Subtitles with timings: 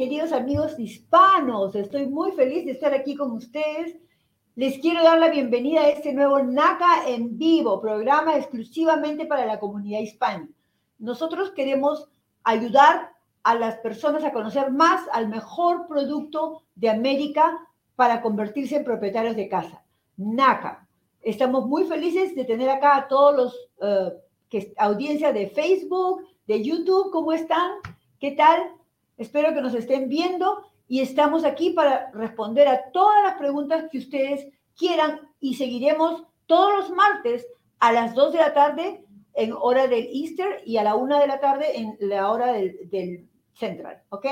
[0.00, 1.74] queridos amigos hispanos.
[1.74, 3.98] Estoy muy feliz de estar aquí con ustedes.
[4.54, 9.60] Les quiero dar la bienvenida a este nuevo NACA en vivo, programa exclusivamente para la
[9.60, 10.48] comunidad hispana.
[10.98, 12.08] Nosotros queremos
[12.44, 17.58] ayudar a las personas a conocer más al mejor producto de América
[17.94, 19.84] para convertirse en propietarios de casa.
[20.16, 20.88] NACA.
[21.20, 24.12] Estamos muy felices de tener acá a todos los uh,
[24.48, 27.10] que, audiencia de Facebook, de YouTube.
[27.12, 27.72] ¿Cómo están?
[28.18, 28.79] ¿Qué tal?
[29.20, 33.98] Espero que nos estén viendo y estamos aquí para responder a todas las preguntas que
[33.98, 37.46] ustedes quieran y seguiremos todos los martes
[37.80, 41.26] a las 2 de la tarde en hora del Easter y a la 1 de
[41.26, 44.26] la tarde en la hora del, Central, ¿ok?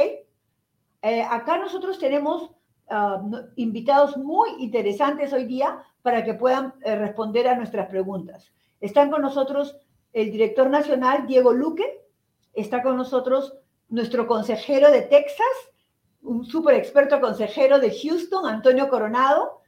[1.03, 2.51] Eh, acá nosotros tenemos
[2.91, 8.51] uh, invitados muy interesantes hoy día para que puedan eh, responder a nuestras preguntas.
[8.81, 9.77] Están con nosotros
[10.15, 12.07] el director nacional, Diego Luque,
[12.55, 13.53] está con nosotros
[13.89, 15.47] nuestro consejero de Texas,
[16.23, 19.61] un súper experto consejero de Houston, Antonio Coronado,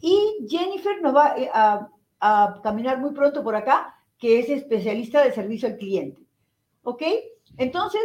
[0.00, 5.32] y Jennifer nos va eh, a, caminar muy pronto por acá, que es especialista de
[5.32, 6.20] servicio al cliente.
[6.82, 7.02] ¿Ok?
[7.56, 8.02] Entonces,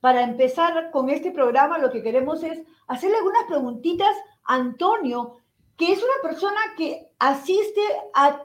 [0.00, 5.38] para empezar con este programa, lo que queremos es hacerle algunas preguntitas a Antonio,
[5.76, 7.80] que es una persona que asiste
[8.14, 8.44] a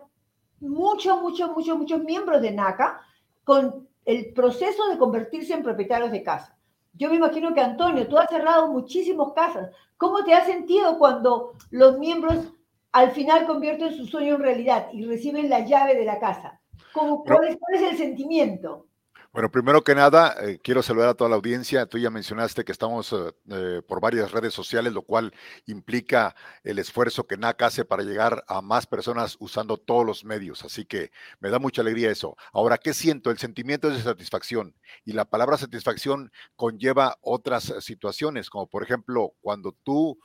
[0.59, 3.01] muchos, muchos, muchos, muchos miembros de NACA
[3.43, 6.57] con el proceso de convertirse en propietarios de casa.
[6.93, 9.69] Yo me imagino que Antonio, tú has cerrado muchísimas casas.
[9.97, 12.53] ¿Cómo te has sentido cuando los miembros
[12.91, 16.59] al final convierten su sueño en realidad y reciben la llave de la casa?
[16.93, 18.87] ¿Cómo, cuál, es, ¿Cuál es el sentimiento?
[19.33, 21.85] Bueno, primero que nada, eh, quiero saludar a toda la audiencia.
[21.85, 25.33] Tú ya mencionaste que estamos eh, eh, por varias redes sociales, lo cual
[25.67, 26.35] implica
[26.65, 30.65] el esfuerzo que NAC hace para llegar a más personas usando todos los medios.
[30.65, 32.35] Así que me da mucha alegría eso.
[32.51, 33.31] Ahora, ¿qué siento?
[33.31, 34.75] El sentimiento es de satisfacción.
[35.05, 40.19] Y la palabra satisfacción conlleva otras situaciones, como por ejemplo, cuando tú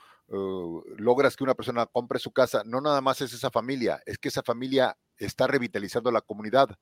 [0.98, 4.28] logras que una persona compre su casa, no nada más es esa familia, es que
[4.28, 6.76] esa familia está revitalizando la comunidad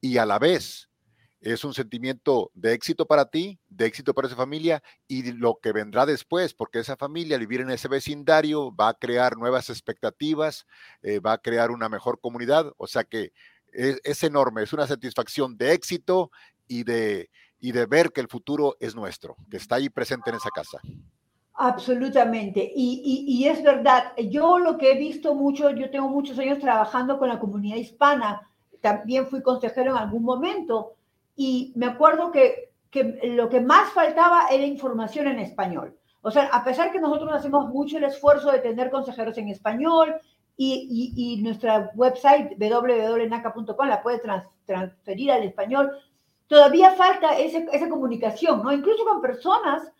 [0.00, 0.88] y a la vez
[1.44, 5.72] es un sentimiento de éxito para ti, de éxito para esa familia y lo que
[5.72, 10.66] vendrá después, porque esa familia, vivir en ese vecindario, va a crear nuevas expectativas,
[11.02, 13.32] eh, va a crear una mejor comunidad, o sea que
[13.74, 16.30] es, es, enorme, es una satisfacción de éxito
[16.66, 17.28] y de,
[17.60, 20.80] y de ver que el futuro es nuestro, que está ahí presente en esa casa.
[21.52, 22.72] Absolutamente.
[22.74, 26.58] Y, y, y, es verdad, yo lo que he visto mucho, yo tengo muchos años
[26.58, 28.50] trabajando con la comunidad hispana,
[28.80, 30.94] también fui consejero en algún momento,
[31.36, 35.96] y me acuerdo que, que lo que más faltaba era información en español.
[36.22, 40.14] O sea, a pesar que nosotros hacemos mucho el esfuerzo de tener consejeros en español
[40.56, 45.90] y, y, nuestra website www.naca.com la puede trans, transferir al español,
[46.46, 48.72] todavía falta ese, esa comunicación, ¿no?
[48.72, 49.92] Incluso con personas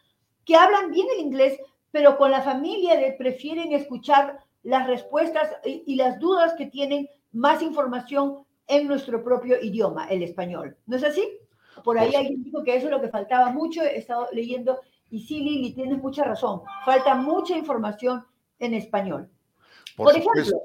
[0.45, 1.59] que hablan bien el inglés,
[1.91, 7.63] pero con la familia de, prefieren escuchar las respuestas y, las dudas que tienen, más
[7.63, 10.77] información en nuestro propio idioma, el español.
[10.87, 11.39] ¿No es así?
[11.83, 14.81] Por ahí alguien dijo que eso es lo que faltaba mucho, he estado leyendo,
[15.11, 18.25] y sí, Lili, tienes mucha razón, falta mucha información
[18.59, 19.29] en español.
[19.97, 20.63] Por, Por ejemplo,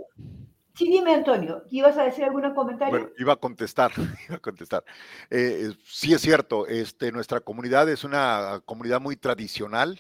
[0.80, 3.00] Sí, dime, Antonio, ¿ibas a decir algún comentario?
[3.00, 3.92] Bueno, iba a contestar,
[4.30, 4.86] iba a contestar.
[5.30, 10.00] Eh, sí es cierto, este, nuestra comunidad es una comunidad muy tradicional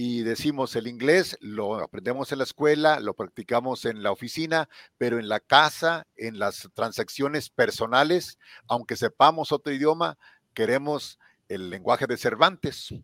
[0.00, 5.18] y decimos el inglés, lo aprendemos en la escuela, lo practicamos en la oficina, pero
[5.18, 8.38] en la casa, en las transacciones personales,
[8.68, 10.16] aunque sepamos otro idioma,
[10.54, 12.94] queremos el lenguaje de Cervantes.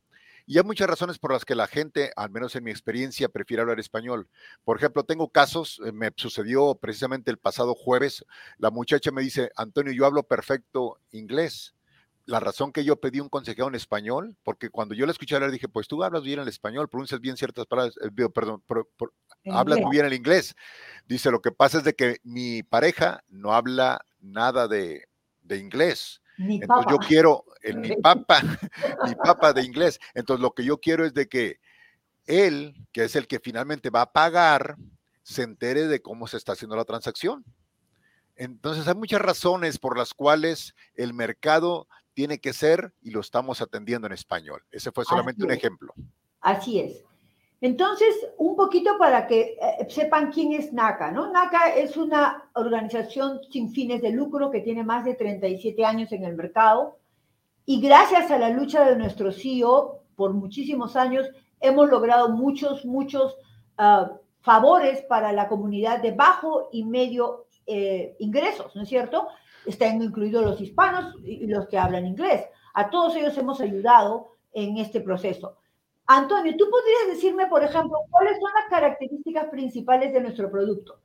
[0.47, 3.62] Y hay muchas razones por las que la gente, al menos en mi experiencia, prefiere
[3.62, 4.28] hablar español.
[4.62, 8.25] Por ejemplo, tengo casos, eh, me sucedió precisamente el pasado jueves,
[8.56, 11.75] la muchacha me dice, Antonio, yo hablo perfecto inglés.
[12.26, 15.50] La razón que yo pedí un consejero en español, porque cuando yo la escuché hablar
[15.50, 19.12] dije, pues tú hablas bien el español, pronuncias bien ciertas palabras, eh, perdón, pro, pro,
[19.50, 20.55] hablas muy bien el inglés.
[21.06, 25.06] Dice, lo que pasa es de que mi pareja no habla nada de,
[25.43, 26.23] de inglés.
[26.38, 26.91] Ni Entonces papa.
[26.91, 28.41] yo quiero, el, ni papa,
[29.06, 30.00] ni papa de inglés.
[30.15, 31.61] Entonces lo que yo quiero es de que
[32.26, 34.76] él, que es el que finalmente va a pagar,
[35.23, 37.44] se entere de cómo se está haciendo la transacción.
[38.37, 43.61] Entonces hay muchas razones por las cuales el mercado tiene que ser y lo estamos
[43.61, 44.62] atendiendo en español.
[44.70, 45.58] Ese fue solamente Así un es.
[45.58, 45.94] ejemplo.
[46.40, 47.05] Así es.
[47.61, 51.31] Entonces, un poquito para que eh, sepan quién es NACA, ¿no?
[51.32, 56.25] NACA es una organización sin fines de lucro que tiene más de 37 años en
[56.25, 56.99] el mercado
[57.64, 61.26] y gracias a la lucha de nuestro CEO por muchísimos años
[61.61, 63.34] hemos logrado muchos, muchos
[63.78, 69.28] uh, favores para la comunidad de bajo y medio eh, ingresos, ¿no es cierto?
[69.66, 72.44] Están incluidos los hispanos y los que hablan inglés.
[72.75, 75.58] A todos ellos hemos ayudado en este proceso.
[76.06, 81.00] Antonio, ¿tú podrías decirme, por ejemplo, cuáles son las características principales de nuestro producto?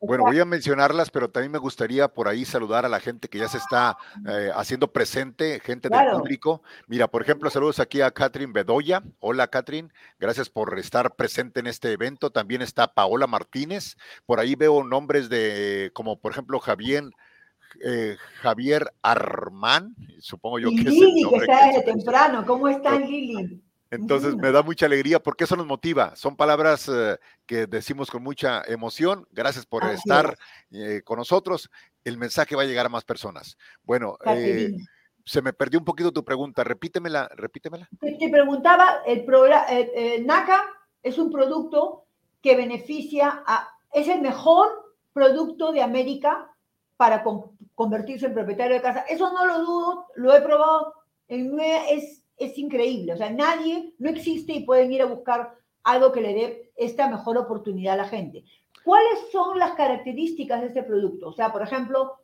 [0.00, 3.38] Bueno, voy a mencionarlas, pero también me gustaría por ahí saludar a la gente que
[3.38, 3.96] ya se está
[4.28, 6.62] eh, haciendo presente, gente del público.
[6.86, 9.02] Mira, por ejemplo, saludos aquí a Catherine Bedoya.
[9.20, 9.88] Hola, Catherine.
[10.18, 12.30] Gracias por estar presente en este evento.
[12.30, 13.96] También está Paola Martínez.
[14.26, 17.04] Por ahí veo nombres de, como por ejemplo, Javier.
[17.82, 22.44] Eh, Javier Armán, supongo yo que es el que está desde temprano.
[22.46, 23.62] ¿Cómo están, Lili?
[23.90, 26.16] Entonces me da mucha alegría porque eso nos motiva.
[26.16, 29.26] Son palabras eh, que decimos con mucha emoción.
[29.30, 30.36] Gracias por estar
[30.70, 31.70] eh, con nosotros.
[32.04, 33.56] El mensaje va a llegar a más personas.
[33.84, 34.72] Bueno, eh,
[35.24, 36.64] se me perdió un poquito tu pregunta.
[36.64, 37.88] Repítemela, repítemela.
[38.00, 39.66] Te, preguntaba, el programa,
[40.24, 40.64] NACA
[41.02, 42.06] es un producto
[42.42, 44.68] que beneficia a, es el mejor
[45.12, 46.50] producto de América
[46.96, 47.24] para
[47.74, 49.04] convertirse en propietario de casa.
[49.08, 50.94] Eso no lo dudo, lo he probado
[51.28, 53.12] en es es increíble.
[53.12, 55.54] O sea, nadie, no existe y pueden ir a buscar
[55.84, 58.44] algo que le dé esta mejor oportunidad a la gente.
[58.84, 61.28] ¿Cuáles son las características de este producto?
[61.28, 62.20] O sea, por ejemplo,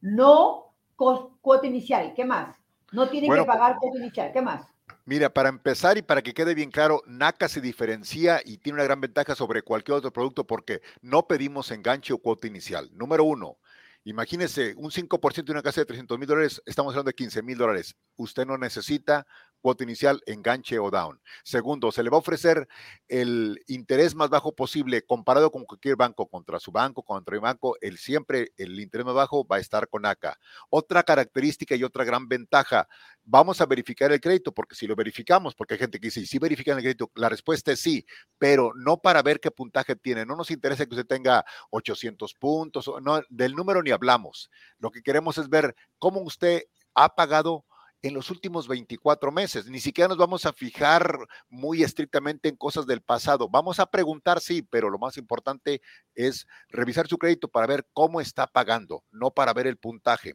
[0.00, 2.12] no cuota inicial.
[2.14, 2.56] ¿Qué más?
[2.92, 4.32] No tienen que pagar cuota inicial.
[4.32, 4.66] ¿Qué más?
[5.06, 8.84] Mira, para empezar y para que quede bien claro, NACA se diferencia y tiene una
[8.84, 12.90] gran ventaja sobre cualquier otro producto porque no pedimos enganche o cuota inicial.
[12.94, 13.58] Número uno,
[14.04, 17.58] imagínese un 5% de una casa de 300 mil dólares, estamos hablando de 15 mil
[17.58, 17.96] dólares.
[18.16, 19.26] Usted no necesita
[19.64, 21.18] cuota inicial, enganche o down.
[21.42, 22.68] Segundo, se le va a ofrecer
[23.08, 27.74] el interés más bajo posible comparado con cualquier banco, contra su banco, contra el banco,
[27.80, 30.38] el siempre el interés más bajo va a estar con ACA.
[30.68, 32.86] Otra característica y otra gran ventaja,
[33.22, 36.26] vamos a verificar el crédito, porque si lo verificamos, porque hay gente que dice, ¿y
[36.26, 37.10] si verifican el crédito?
[37.14, 38.04] La respuesta es sí,
[38.36, 40.26] pero no para ver qué puntaje tiene.
[40.26, 44.50] No nos interesa que usted tenga 800 puntos, no, del número ni hablamos.
[44.78, 47.64] Lo que queremos es ver cómo usted ha pagado
[48.04, 49.66] en los últimos 24 meses.
[49.66, 53.48] Ni siquiera nos vamos a fijar muy estrictamente en cosas del pasado.
[53.48, 55.80] Vamos a preguntar, sí, pero lo más importante
[56.14, 60.34] es revisar su crédito para ver cómo está pagando, no para ver el puntaje.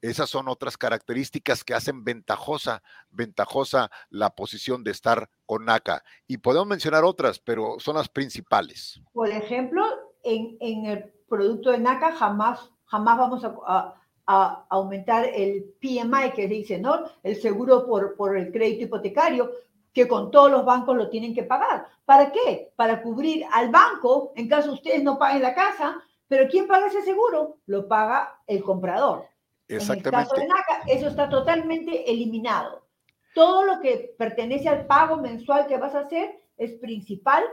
[0.00, 6.04] Esas son otras características que hacen ventajosa, ventajosa la posición de estar con NACA.
[6.28, 9.00] Y podemos mencionar otras, pero son las principales.
[9.12, 9.84] Por ejemplo,
[10.22, 16.78] en, el producto de NACA jamás, jamás vamos a a aumentar el PMI, que dice,
[16.78, 17.04] ¿no?
[17.22, 19.50] El seguro por, por el crédito hipotecario,
[19.92, 21.86] que con todos los bancos lo tienen que pagar.
[22.04, 22.72] ¿Para qué?
[22.76, 25.96] Para cubrir al banco en caso ustedes no paguen la casa,
[26.28, 27.56] pero ¿quién paga ese seguro?
[27.66, 29.26] Lo paga el comprador.
[29.66, 30.08] Exactamente.
[30.08, 32.86] En el caso de NACA, eso está totalmente eliminado.
[33.34, 37.44] Todo lo que pertenece al pago mensual que vas a hacer es principal,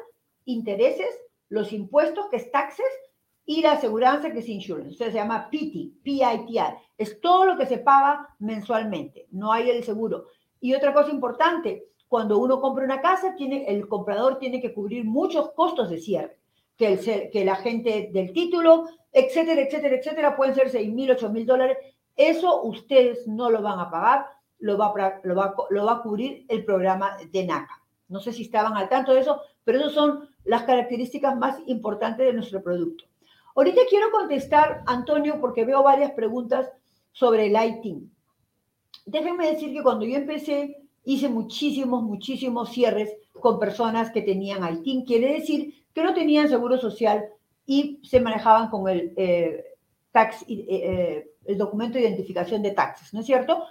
[0.43, 1.09] intereses,
[1.47, 2.85] los impuestos, que es taxes,
[3.45, 7.67] y la aseguranza que es insurance, o se llama PITI, PITR, es todo lo que
[7.67, 10.25] se paga mensualmente, no hay el seguro.
[10.59, 15.05] Y otra cosa importante, cuando uno compra una casa, tiene, el comprador tiene que cubrir
[15.05, 16.39] muchos costos de cierre,
[16.75, 16.99] que el,
[17.31, 21.77] que el agente del título, etcétera, etcétera, etcétera, pueden ser 6 mil, 8 mil dólares.
[22.15, 24.25] Eso ustedes no lo van a pagar,
[24.59, 24.93] lo va,
[25.23, 27.81] lo, va, lo va a cubrir el programa de NACA.
[28.07, 32.25] No sé si estaban al tanto de eso, pero esas son las características más importantes
[32.25, 33.05] de nuestro producto.
[33.55, 36.69] Ahorita quiero contestar, Antonio, porque veo varias preguntas
[37.13, 38.11] sobre el ITIN.
[39.05, 45.05] Déjenme decir que cuando yo empecé, hice muchísimos, muchísimos cierres con personas que tenían ITIN.
[45.05, 47.29] Quiere decir que no tenían seguro social
[47.65, 49.63] y se manejaban con el, eh,
[50.13, 53.63] eh, eh, el documento de identificación de taxes, ¿no es cierto?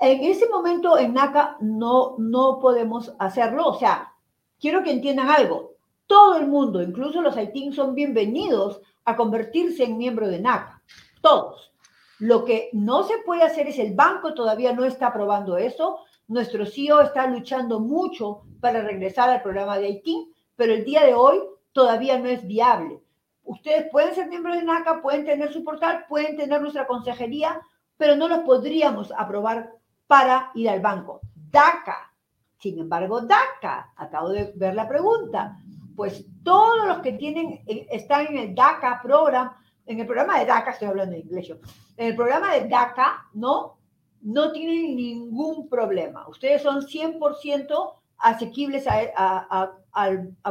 [0.00, 3.66] En ese momento en NACA no, no podemos hacerlo.
[3.66, 4.12] O sea,
[4.60, 5.77] quiero que entiendan algo.
[6.08, 10.80] Todo el mundo, incluso los ITIN, son bienvenidos a convertirse en miembro de NACA.
[11.20, 11.70] Todos.
[12.18, 15.98] Lo que no se puede hacer es el banco todavía no está aprobando eso.
[16.26, 21.12] Nuestro CEO está luchando mucho para regresar al programa de Haití, pero el día de
[21.12, 21.40] hoy
[21.72, 23.02] todavía no es viable.
[23.44, 27.60] Ustedes pueden ser miembros de NACA, pueden tener su portal, pueden tener nuestra consejería,
[27.98, 29.72] pero no los podríamos aprobar
[30.06, 31.20] para ir al banco.
[31.34, 32.14] DACA.
[32.58, 35.58] Sin embargo, DACA, acabo de ver la pregunta,
[35.98, 39.50] pues todos los que tienen, eh, están en el DACA program,
[39.84, 41.50] en el programa de DACA, estoy hablando en inglés
[41.96, 43.78] en el programa de DACA, ¿no?
[44.22, 46.28] No tienen ningún problema.
[46.28, 49.72] Ustedes son 100% asequibles a,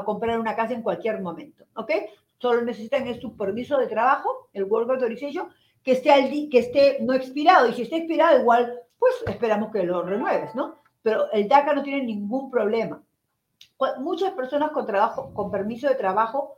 [0.04, 1.92] comprar una casa en cualquier momento, ¿ok?
[2.40, 5.48] Solo necesitan su permiso de trabajo, el Work Authorization,
[5.82, 7.70] que esté, al, que esté no expirado.
[7.70, 10.76] Y si está expirado, igual, pues esperamos que lo renueves, ¿no?
[11.02, 13.02] Pero el DACA no tiene ningún problema
[14.00, 16.58] muchas personas con trabajo, con permiso de trabajo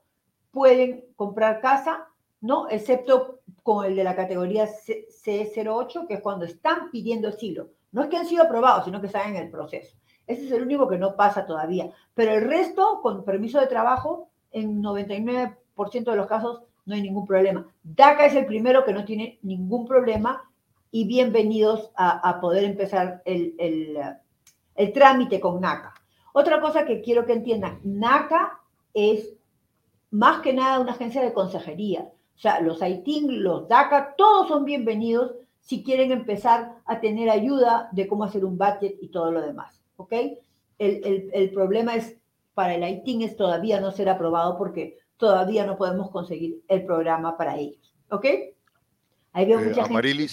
[0.52, 2.08] pueden comprar casa,
[2.42, 2.70] ¿no?
[2.70, 7.70] Excepto con el de la categoría C08, que es cuando están pidiendo asilo.
[7.92, 9.98] No es que han sido aprobados, sino que están en el proceso.
[10.28, 11.90] Ese es el único que no pasa todavía.
[12.14, 15.56] Pero el resto, con permiso de trabajo, en 99%
[16.04, 17.68] de los casos no hay ningún problema.
[17.84, 20.50] DACA es el primero que no tiene ningún problema
[20.92, 23.56] y bienvenidos a, poder empezar el,
[24.76, 25.94] el trámite con NACA.
[26.34, 28.60] Otra cosa que quiero que entiendan, NACA
[28.94, 29.34] es
[30.12, 32.10] más que nada una agencia de consejería.
[32.36, 37.90] O sea, los ITIN, los DACA, todos son bienvenidos si quieren empezar a tener ayuda
[37.92, 39.82] de cómo hacer un budget y todo lo demás.
[39.98, 40.14] ¿Ok?
[40.78, 42.18] El, problema es,
[42.54, 47.36] para el ITIN es todavía no ser aprobado porque todavía no podemos conseguir el programa
[47.36, 47.94] para ellos.
[48.10, 48.26] ¿Ok?
[49.34, 50.28] Ahí veo eh, mucha gente.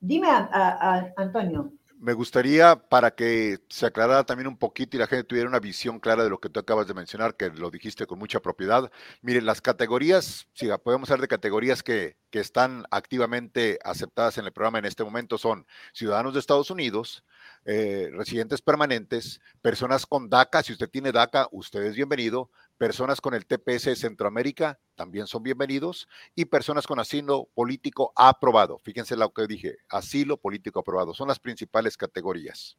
[0.00, 1.72] Dime, a, Antonio
[2.02, 6.00] me gustaría para que se aclarara también un poquito y la gente tuviera una visión
[6.00, 8.90] clara de lo que tú acabas de mencionar, que lo dijiste con mucha propiedad.
[9.20, 14.52] Miren, las categorías, si podemos hablar de categorías que, que están activamente aceptadas en el
[14.52, 17.24] programa en este momento son ciudadanos de Estados Unidos,
[17.64, 22.50] eh, residentes permanentes, personas con DACA, si usted tiene DACA, usted es bienvenido,
[22.82, 28.80] personas con el TPS de Centroamérica también son bienvenidos y personas con asilo político aprobado.
[28.82, 32.76] Fíjense lo que dije, asilo político aprobado, son las principales categorías.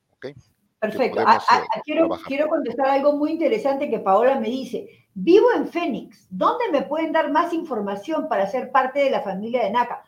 [0.78, 1.22] Perfecto.
[1.26, 5.08] Ah, ah, eh, quiero, quiero contestar algo muy interesante que Paola me dice.
[5.14, 6.28] Vivo en Fénix.
[6.30, 10.04] ¿Dónde me pueden dar más información para ser parte de la familia de NACA?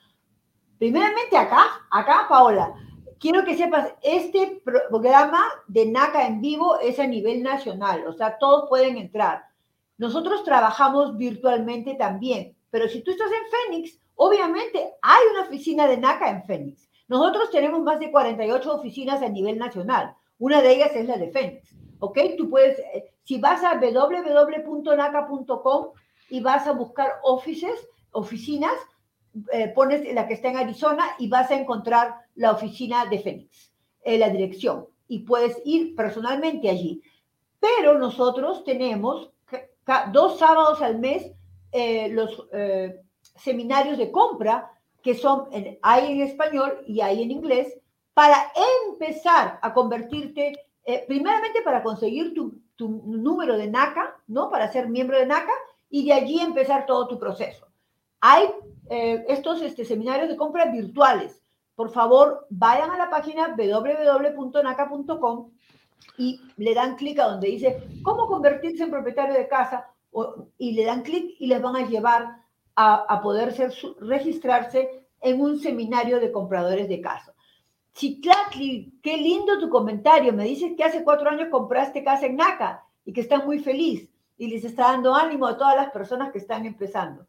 [0.78, 2.74] Primeramente acá, acá, Paola
[3.18, 4.62] quiero que sepas, este
[4.92, 9.55] programa de NACA en vivo es a nivel nacional, o sea, todos pueden entrar.
[9.98, 15.98] Nosotros trabajamos virtualmente también, pero si tú estás en Fénix, obviamente hay una oficina de
[15.98, 16.90] NACA en Fénix.
[17.08, 20.16] Nosotros tenemos más de 48 oficinas a nivel nacional.
[20.40, 21.74] Una de ellas es la de Fénix.
[22.00, 22.20] ¿Ok?
[22.38, 25.06] Tú puedes, eh, si vas a www.naca.com
[26.30, 28.74] y vas a buscar offices, oficinas,
[29.52, 33.72] eh, pones la que está en Arizona y vas a encontrar la oficina de Fénix,
[34.04, 37.02] eh, la dirección, y puedes ir personalmente allí.
[37.60, 39.32] Pero nosotros tenemos
[40.12, 41.32] dos sábados al mes
[41.72, 42.48] eh, los
[43.36, 45.50] seminarios de compra que son
[45.82, 47.78] hay en español y hay en inglés
[48.14, 48.52] para
[48.88, 50.54] empezar a convertirte,
[51.08, 54.50] primeramente para conseguir tu, tu número de NACA, ¿no?
[54.50, 55.54] Para ser miembro de NACA
[55.90, 57.68] y de allí empezar todo tu proceso.
[58.22, 58.50] Hay
[58.90, 61.42] eh, estos este, seminarios de compra virtuales.
[61.76, 65.52] Por favor, vayan a la página www.naca.com
[66.18, 69.88] y le dan clic a donde dice cómo convertirse en propietario de casa
[70.58, 72.38] y le dan clic y les van a llevar
[72.76, 77.34] a, poder ser, registrarse en un seminario de compradores de casa.
[77.94, 80.34] Chitlatli, qué lindo tu comentario.
[80.34, 84.10] Me dices que hace cuatro años compraste casa en NACA y que estás muy feliz
[84.38, 87.26] y les está dando ánimo a todas las personas que están empezando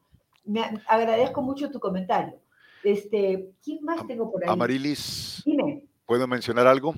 [0.46, 2.38] me agradezco mucho tu comentario.
[2.82, 4.50] Este, ¿Quién más tengo por ahí?
[4.50, 5.42] Amarilis.
[5.44, 5.82] Dime.
[6.06, 6.94] ¿Puedo mencionar algo?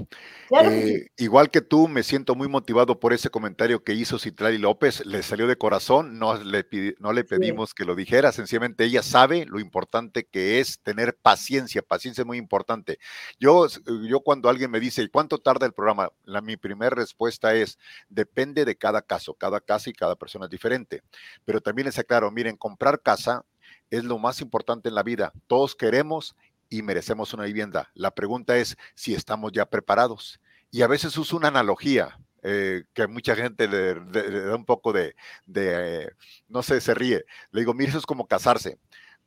[0.51, 5.05] Eh, igual que tú, me siento muy motivado por ese comentario que hizo Citlali López.
[5.07, 6.67] Le salió de corazón, no le,
[6.99, 11.81] no le pedimos que lo dijera, sencillamente ella sabe lo importante que es tener paciencia.
[11.81, 12.99] Paciencia es muy importante.
[13.41, 13.67] Yo,
[14.07, 16.11] yo cuando alguien me dice, ¿cuánto tarda el programa?
[16.25, 17.79] La, mi primera respuesta es,
[18.11, 19.33] depende de cada caso.
[19.33, 21.03] Cada casa y cada persona es diferente.
[21.47, 23.47] Pero también les aclaro, miren, comprar casa
[23.91, 25.33] es lo más importante en la vida.
[25.47, 26.37] Todos queremos
[26.69, 27.91] y merecemos una vivienda.
[27.95, 30.41] La pregunta es si estamos ya preparados.
[30.71, 35.15] Y a veces uso una analogía eh, que mucha gente le, da un poco de,
[36.49, 37.25] no sé, se ríe.
[37.51, 38.79] Le digo, mire, eso es como casarse.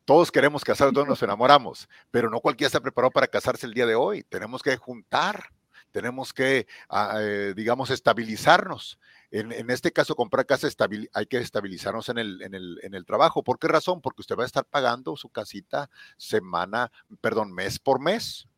[0.06, 3.86] Todos queremos casar, todos nos enamoramos, pero no cualquiera está preparado para casarse el día
[3.86, 4.24] de hoy.
[4.24, 5.52] Tenemos que juntar,
[5.92, 9.00] tenemos que, ah, eh, digamos, estabilizarnos.
[9.32, 10.68] En, este caso, comprar casa
[11.14, 13.44] hay que estabilizarnos en el, en, el, trabajo.
[13.44, 14.02] ¿Por qué razón?
[14.02, 18.50] Porque usted va a estar pagando su casita semana, perdón, mes por mes.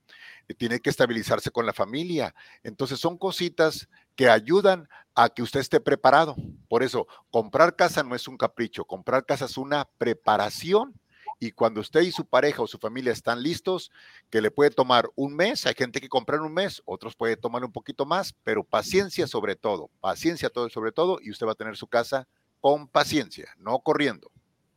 [0.58, 2.34] Tiene que estabilizarse con la familia.
[2.64, 6.36] Entonces son cositas que ayudan a que usted esté preparado.
[6.68, 11.00] Por eso, comprar casa no es un capricho, comprar casa es una preparación
[11.40, 13.92] y cuando usted y su pareja o su familia están listos,
[14.30, 17.38] que le puede tomar un mes, hay gente que compra en un mes, otros puede
[17.38, 21.52] tomar un poquito más, pero paciencia sobre todo, paciencia todo sobre todo y usted va
[21.52, 22.28] a tener su casa
[22.62, 24.32] con paciencia, no corriendo.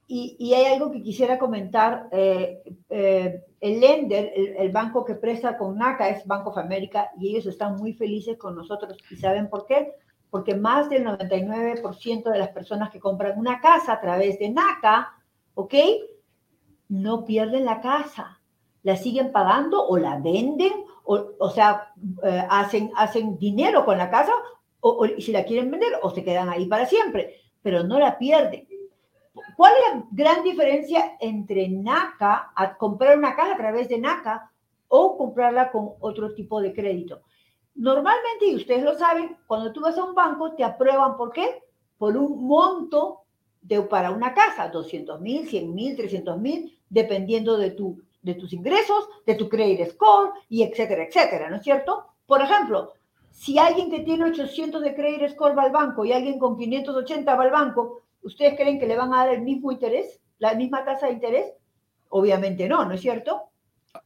[0.09, 2.09] Y, hay algo que quisiera comentar.
[2.13, 7.31] Eh, eh, el lender, el, banco que presta con NACA es Banco of America y
[7.31, 8.97] ellos están muy felices con nosotros.
[9.11, 9.95] ¿Y saben por qué?
[10.31, 15.13] Porque más del 99% de las personas que compran una casa a través de NACA,
[15.55, 15.75] ¿ok?
[16.89, 18.41] No pierden la casa,
[18.83, 20.73] la siguen pagando o la venden,
[21.05, 21.93] o, sea,
[22.25, 24.33] eh, hacen, hacen dinero con la casa,
[24.81, 28.67] o, si la quieren vender, o se quedan ahí para siempre, pero no la pierden.
[29.57, 34.51] ¿Cuál es la gran diferencia entre NACA, comprar una casa a través de NACA,
[34.89, 37.23] o comprarla con otro tipo de crédito?
[37.75, 41.63] Normalmente, y ustedes lo saben, cuando tú vas a un banco te aprueban, ¿por qué?
[41.99, 43.23] Por un monto
[43.61, 48.53] de, para una casa, 200 mil, 100 mil, 300 mil, dependiendo de, tu, de tus
[48.53, 52.07] ingresos, de tu credit score, y etcétera, etcétera, ¿no es cierto?
[52.27, 52.93] Por ejemplo,
[53.31, 57.35] si alguien que tiene 800 de credit score va al banco y alguien con 580
[57.35, 60.85] va al banco, ¿ustedes creen que le van a dar el mismo interés, la misma
[60.85, 61.53] tasa de interés?
[62.09, 63.51] Obviamente no, ¿no es cierto?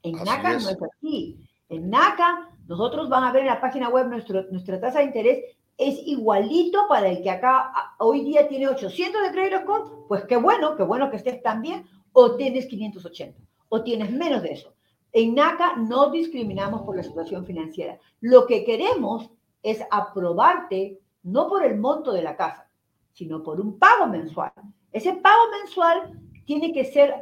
[0.02, 1.38] En NACA no es así.
[1.68, 5.44] En NACA, nosotros van a ver en la página web nuestro, nuestra tasa de interés
[5.78, 10.36] es igualito para el que acá hoy día tiene 800 de crédito score, pues qué
[10.36, 13.38] bueno, qué bueno que estés tan bien, o tienes 580,
[13.68, 14.74] o tienes menos de eso.
[15.12, 17.98] En NACA no discriminamos por la situación financiera.
[18.20, 19.30] Lo que queremos
[19.62, 22.70] es aprobarte no por el monto de la casa,
[23.12, 24.52] sino por un pago mensual.
[24.92, 27.14] Ese pago mensual tiene que ser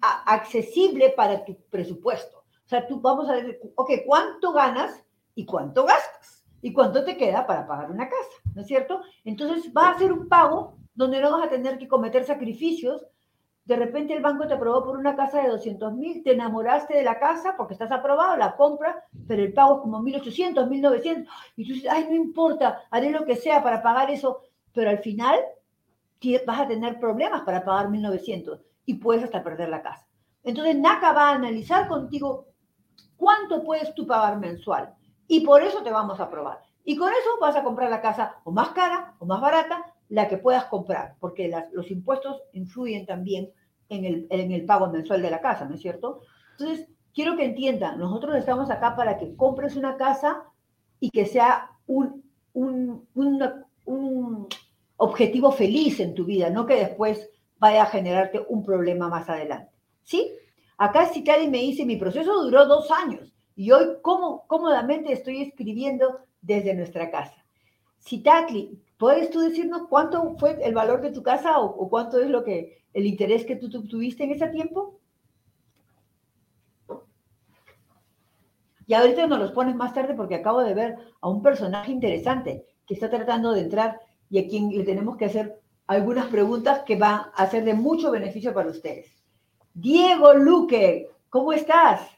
[0.00, 2.38] accesible para tu presupuesto.
[2.38, 6.44] O sea, tú vamos a decir, ok, ¿cuánto ganas y cuánto gastas?
[6.62, 8.36] ¿Y cuánto te queda para pagar una casa?
[8.54, 9.02] ¿No es cierto?
[9.24, 13.06] Entonces va a ser un pago donde no vas a tener que cometer sacrificios.
[13.64, 17.02] De repente el banco te aprobó por una casa de 200 mil, te enamoraste de
[17.02, 21.26] la casa porque estás aprobado, la compra, pero el pago es como 1.800, 1.900.
[21.56, 24.40] Y tú dices, ay, no importa, haré lo que sea para pagar eso.
[24.72, 25.38] Pero al final
[26.46, 30.06] vas a tener problemas para pagar 1.900 y puedes hasta perder la casa.
[30.42, 32.46] Entonces, NACA va a analizar contigo
[33.16, 34.94] cuánto puedes tú pagar mensual
[35.26, 36.60] y por eso te vamos a aprobar.
[36.84, 40.28] Y con eso vas a comprar la casa o más cara o más barata, la
[40.28, 43.50] que puedas comprar, porque los impuestos influyen también
[43.88, 46.22] en el, en el pago mensual de la casa, ¿no es cierto?
[46.58, 50.44] Entonces, quiero que entiendan, nosotros estamos acá para que compres una casa
[51.00, 54.48] y que sea un, un, un
[54.96, 59.72] objetivo feliz en tu vida, no que después vaya a generarte un problema más adelante.
[60.02, 60.30] ¿Sí?
[60.76, 66.18] Acá Citali me dice, mi proceso duró dos años y hoy cómo, cómodamente estoy escribiendo
[66.42, 67.44] desde nuestra casa.
[68.00, 72.44] Citatli, ¿puedes tú decirnos cuánto fue el valor de tu casa o, cuánto es lo
[72.44, 75.00] que el interés que tú, tuviste en ese tiempo?
[78.86, 82.66] Y ahorita nos los pones más tarde porque acabo de ver a un personaje interesante
[82.86, 86.96] que está tratando de entrar y a quien le tenemos que hacer algunas preguntas que
[86.96, 89.10] van a ser de mucho beneficio para ustedes.
[89.72, 92.08] Diego Luque, ¿cómo estás?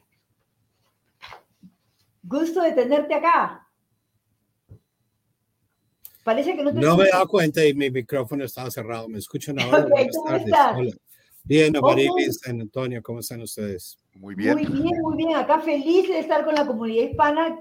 [2.23, 3.66] Gusto de tenerte acá.
[6.27, 9.07] Parece que no te No me he dado cuenta y mi micrófono estaba cerrado.
[9.07, 9.87] ¿Me escuchan ahora?
[10.13, 10.77] ¿cómo estás?
[11.45, 13.97] Bien, Amarilis, San Antonio, ¿cómo están ustedes?
[14.13, 14.55] Muy bien.
[14.55, 15.37] Muy bien, muy bien.
[15.37, 17.57] Acá feliz de estar con la comunidad hispana.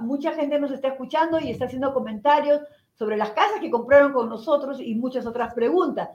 [0.00, 2.60] Mucha gente nos está escuchando y está haciendo comentarios
[2.92, 6.10] sobre las casas que compraron con nosotros y muchas otras preguntas.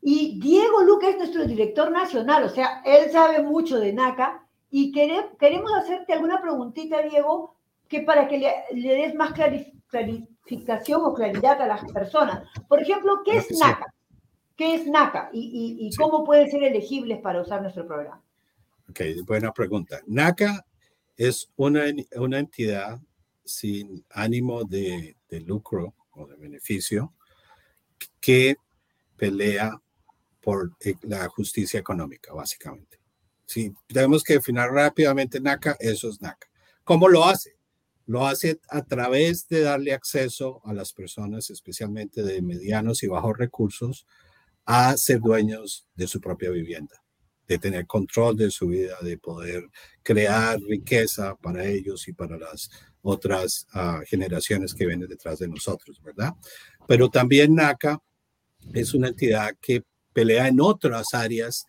[0.00, 4.92] Y Diego Luca es nuestro director nacional, o sea, él sabe mucho de NACA y
[4.92, 7.54] queremos hacerte alguna preguntita, Diego,
[7.86, 9.34] que para que le, des más
[10.48, 12.48] clarificación o claridad a las personas.
[12.68, 13.94] Por ejemplo, ¿qué es NACA?
[14.56, 18.22] ¿Qué es NACA y, cómo pueden ser elegibles para usar nuestro programa?
[18.88, 20.00] Ok, buena pregunta.
[20.06, 20.64] NACA
[21.16, 21.84] es una,
[22.16, 22.98] una entidad
[23.44, 25.94] sin ánimo de, de lucro
[26.28, 27.14] de beneficio
[28.20, 28.56] que
[29.16, 29.80] pelea
[30.40, 32.98] por eh, la justicia económica, básicamente.
[33.46, 36.48] Si tenemos que definir rápidamente NACA, eso es NACA.
[36.82, 37.57] ¿Cómo lo hace?
[38.08, 43.36] Lo hace a través de darle acceso a las personas, especialmente de medianos y bajos
[43.36, 44.06] recursos,
[44.64, 47.04] a ser dueños de su propia vivienda,
[47.46, 49.68] de tener control de su vida, de poder
[50.02, 52.70] crear riqueza para ellos y para las
[53.02, 56.32] otras ah, generaciones que vienen detrás de nosotros, ¿verdad?
[56.86, 58.02] Pero también NACA
[58.72, 59.82] es una entidad que
[60.14, 61.66] pelea en otras áreas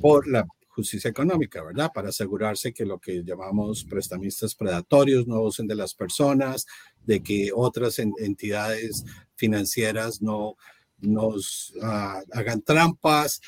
[0.00, 0.46] por la
[0.78, 1.90] justicia económica, ¿verdad?
[1.92, 6.66] Para asegurarse que lo que llamamos prestamistas predatorios no usen de las personas,
[7.04, 10.54] de que otras entidades financieras no
[10.98, 13.40] nos ah, hagan trampas.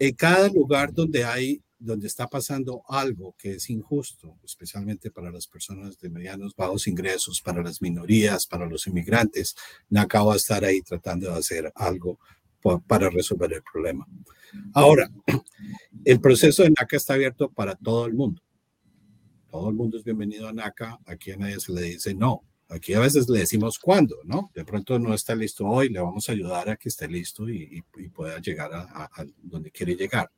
[0.00, 5.46] En cada lugar donde hay donde está pasando algo que es injusto, especialmente para las
[5.46, 9.54] personas de medianos bajos ingresos, para las minorías, para los inmigrantes,
[9.90, 12.18] NACA va a estar ahí tratando de hacer algo
[12.86, 14.06] para resolver el problema.
[14.72, 15.10] Ahora,
[16.04, 18.42] el proceso de NACA está abierto para todo el mundo.
[19.50, 20.98] Todo el mundo es bienvenido a NACA.
[21.06, 22.44] Aquí a nadie se le dice no.
[22.68, 24.50] Aquí a veces le decimos cuándo, ¿no?
[24.52, 27.82] De pronto no está listo hoy, le vamos a ayudar a que esté listo y,
[28.12, 29.08] pueda llegar a
[29.40, 30.30] donde quiere llegar.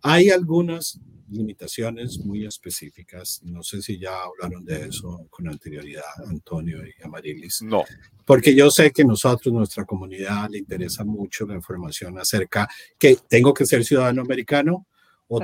[0.00, 0.98] Hay algunas
[1.30, 3.40] limitaciones muy específicas.
[3.44, 7.62] No sé si ya hablaron de eso con anterioridad, Antonio y Amarilis.
[7.62, 7.84] No.
[8.24, 13.52] Porque yo sé que nosotros, nuestra comunidad, le interesa mucho la información acerca que tengo
[13.54, 14.86] que ser ciudadano americano
[15.28, 15.40] o,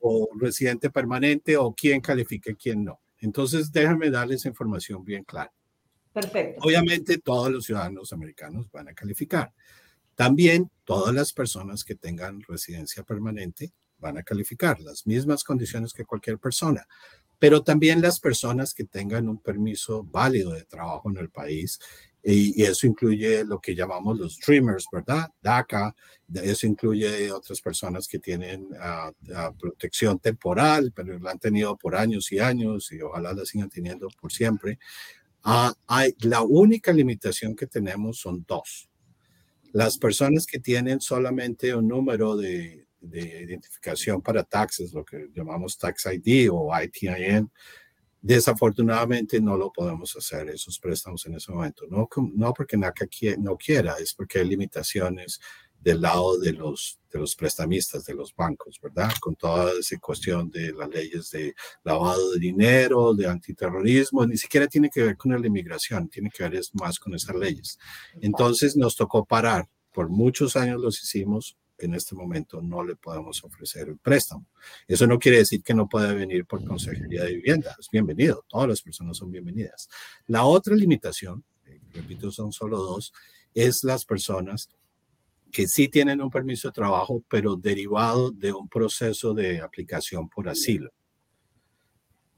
[0.00, 3.00] o, residente permanente o quién califique, quién no.
[3.18, 5.52] Entonces, déjame darles información bien clara.
[6.12, 6.60] Perfecto.
[6.62, 9.52] Obviamente, todos los ciudadanos americanos van a calificar.
[10.14, 16.04] También todas las personas que tengan residencia permanente van a calificar las mismas condiciones que
[16.04, 16.86] cualquier persona,
[17.38, 21.78] pero también las personas que tengan un permiso válido de trabajo en el país
[22.22, 25.30] y, eso incluye lo que llamamos los Dreamers, ¿verdad?
[25.42, 25.94] DACA,
[26.34, 29.10] eso incluye otras personas que tienen ah,
[29.58, 34.08] protección temporal, pero la han tenido por años y años y ojalá la sigan teniendo
[34.20, 34.78] por siempre.
[35.42, 38.90] Ah, hay, la única limitación que tenemos son dos.
[39.72, 45.78] Las personas que tienen solamente un número de, de identificación para taxes, lo que llamamos
[45.78, 47.50] Tax ID o ITIN,
[48.22, 51.86] Desafortunadamente no lo podemos hacer esos préstamos en ese momento.
[51.88, 53.06] No, no porque NACA
[53.38, 55.40] no quiera, es porque hay limitaciones
[55.80, 59.10] del lado de los, de los prestamistas, de los bancos, ¿verdad?
[59.18, 64.66] Con toda esa cuestión de las leyes de lavado de dinero, de antiterrorismo, ni siquiera
[64.66, 67.78] tiene que ver con la inmigración, tiene que ver más con esas leyes.
[68.20, 69.66] Entonces nos tocó parar.
[69.92, 74.46] Por muchos años los hicimos, en este momento no le podemos ofrecer el préstamo.
[74.86, 77.76] Eso no quiere decir que no pueda venir por Consejería de Vivienda.
[77.78, 78.44] Es bienvenido.
[78.48, 79.88] Todas las personas son bienvenidas.
[80.26, 83.12] La otra limitación, eh, repito, son solo dos,
[83.54, 84.68] es las personas
[85.50, 90.48] que sí tienen un permiso de trabajo, pero derivado de un proceso de aplicación por
[90.48, 90.90] asilo.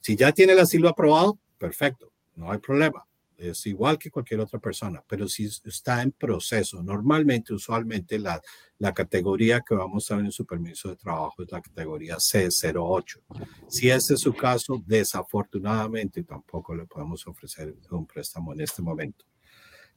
[0.01, 3.07] Si ya tiene el asilo aprobado, perfecto, no hay problema
[3.51, 8.41] es igual que cualquier otra persona, pero si está en proceso, normalmente, usualmente la,
[8.79, 13.21] la categoría que vamos a ver en su permiso de trabajo es la categoría C08.
[13.69, 19.25] Si ese es su caso, desafortunadamente tampoco le podemos ofrecer un préstamo en este momento.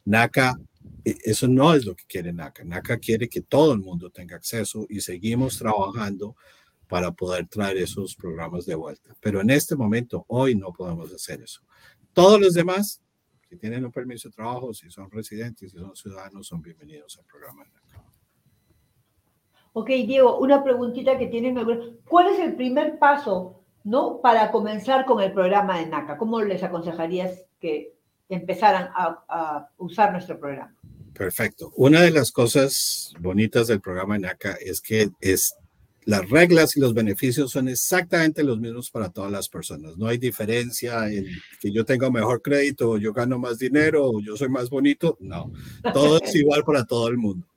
[0.05, 0.55] NACA,
[1.03, 2.63] e, eso no es lo que quiere NACA.
[2.63, 6.35] NACA quiere que todo el mundo tenga acceso y seguimos trabajando
[6.87, 9.15] para poder traer esos programas de vuelta.
[9.19, 11.61] Pero en este momento, hoy no podemos hacer eso.
[12.13, 13.01] Todos los demás
[13.49, 17.25] si tienen un permiso de trabajo, si son residentes, si son ciudadanos, son bienvenidos al
[17.25, 17.63] programa
[19.73, 21.57] Ok, Diego, una preguntita que tienen.
[22.07, 26.17] ¿Cuál es el primer paso, no, para comenzar con el programa de NACA?
[26.17, 27.93] ¿Cómo les aconsejarías que
[28.29, 30.73] empezaran a, a usar nuestro programa?
[31.13, 31.73] Perfecto.
[31.75, 35.57] Una de las cosas bonitas del programa de NACA es que es
[36.05, 39.97] las reglas y los beneficios son exactamente los mismos para todas las personas.
[39.97, 41.25] No hay diferencia en
[41.59, 45.17] que yo tenga mejor crédito o yo gano más dinero o yo soy más bonito.
[45.19, 45.51] No,
[45.93, 47.47] todo es igual para todo el mundo.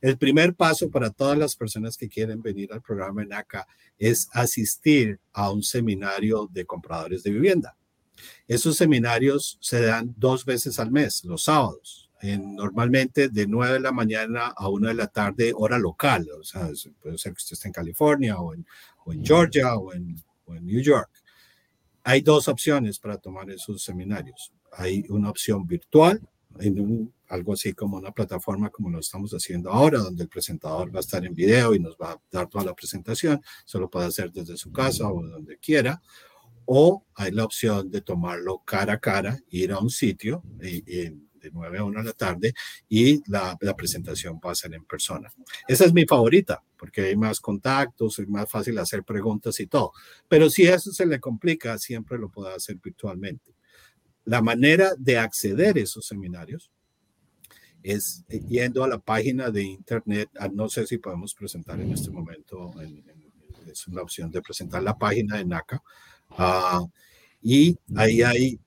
[0.00, 5.20] El primer paso para todas las personas que quieren venir al programa NACA es asistir
[5.32, 7.76] a un seminario de compradores de vivienda.
[8.48, 13.92] Esos seminarios se dan dos veces al mes, los sábados normalmente de 9 de la
[13.92, 16.28] mañana a 1 de la tarde, hora local.
[16.38, 16.68] O sea,
[17.00, 18.66] puede ser que usted esté en California o en,
[19.04, 21.10] o en Georgia o en, o en, New York.
[22.04, 24.52] Hay dos opciones para tomar esos seminarios.
[24.72, 26.20] Hay una opción virtual,
[26.58, 30.98] en algo así como una plataforma como lo estamos haciendo ahora, donde el presentador va
[30.98, 33.40] a estar en video y nos va a dar toda la presentación.
[33.64, 36.00] Solo puede hacer desde su casa o donde quiera
[36.64, 41.22] o hay la opción de tomarlo cara a cara, ir a un sitio y, y
[41.42, 42.54] de 9 a 1 de la tarde
[42.88, 45.32] y la, la, presentación va a ser en persona.
[45.66, 49.92] Esa es mi favorita porque hay más contactos, es más fácil hacer preguntas y todo.
[50.28, 53.54] Pero si eso se le complica, siempre lo puede hacer virtualmente.
[54.24, 56.70] La manera de acceder a esos seminarios
[57.82, 60.28] es yendo a la página de internet.
[60.38, 62.72] Ah, no sé si podemos presentar en este momento,
[63.70, 65.82] es una opción de presentar la página de NACA.
[66.30, 66.88] Uh,
[67.42, 68.60] y ahí hay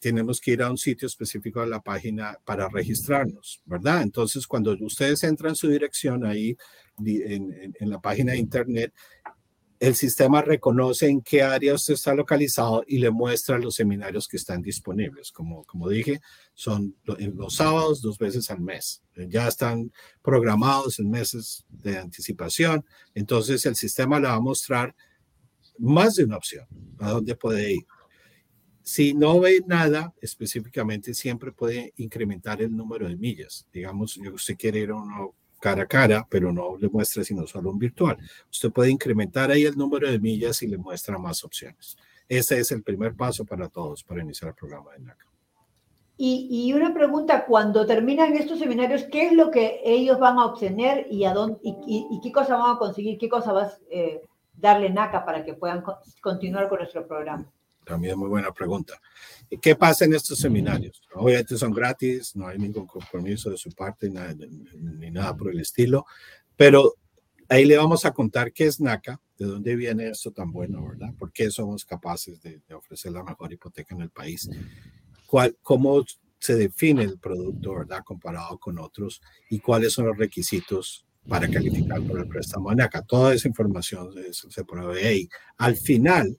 [0.00, 4.02] tenemos que ir a un sitio específico de la página para registrarnos, ¿verdad?
[4.02, 6.56] Entonces, cuando ustedes entran su dirección ahí
[6.98, 8.92] en, en, la página de internet,
[9.78, 14.36] el sistema reconoce en qué área usted está localizado y le muestra los seminarios que
[14.36, 15.32] están disponibles.
[15.32, 16.20] Como, como dije,
[16.52, 19.02] son los sábados dos veces al mes.
[19.28, 22.84] Ya están programados en meses de anticipación.
[23.14, 24.94] Entonces el sistema le va a mostrar
[25.78, 26.66] más de una opción
[26.98, 27.86] a dónde puede ir.
[28.90, 33.64] Si no ve nada específicamente, siempre puede incrementar el número de millas.
[33.72, 37.70] Digamos, usted quiere ir a uno cara a cara, pero no le muestra sino solo
[37.70, 38.18] un virtual.
[38.50, 41.96] Usted puede incrementar ahí el número de millas y le muestra más opciones.
[42.28, 45.26] Ese es el primer paso para todos para iniciar el programa de NACA.
[46.16, 51.06] Y, una pregunta, cuando terminan estos seminarios, ¿qué es lo que ellos van a obtener
[51.08, 53.18] y, a dónde, y, y qué cosa van a conseguir?
[53.18, 54.20] ¿Qué cosa vas a eh,
[54.52, 55.84] darle NACA para que puedan
[56.20, 57.46] continuar con nuestro programa?
[57.90, 59.00] También muy buena pregunta.
[59.60, 61.02] ¿Qué pasa en estos seminarios?
[61.12, 66.06] Obviamente son gratis, no hay ningún compromiso de su parte ni nada por el estilo,
[66.56, 66.94] pero
[67.48, 69.20] ahí le vamos a contar qué es NACA.
[69.36, 71.12] ¿De dónde viene esto tan bueno, verdad?
[71.18, 74.48] ¿Por qué somos capaces de, ofrecer la mejor hipoteca en el país?
[75.26, 76.04] ¿Cuál, ¿Cómo
[76.38, 79.20] se define el producto, verdad, comparado con otros?
[79.48, 83.02] ¿Y cuáles son los requisitos para calificar por el préstamo en acá?
[83.02, 85.28] Toda esa información se, se provee ahí.
[85.56, 86.38] Al final,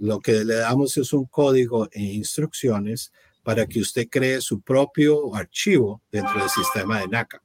[0.00, 5.34] lo que le damos es un código e instrucciones para que usted cree su propio
[5.34, 7.42] archivo dentro del sistema de NACA.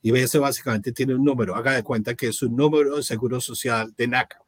[0.00, 1.56] Y ese básicamente tiene un número.
[1.56, 4.38] Haga de cuenta que es un número de seguro social de NACA.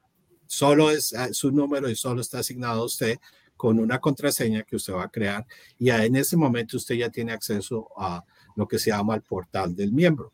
[0.46, 3.18] Solo es ah, su número y solo está asignado a usted
[3.56, 5.44] con una contraseña que usted va a crear.
[5.76, 9.74] Y en ese momento usted ya tiene acceso a lo que se llama el portal
[9.74, 10.32] del miembro.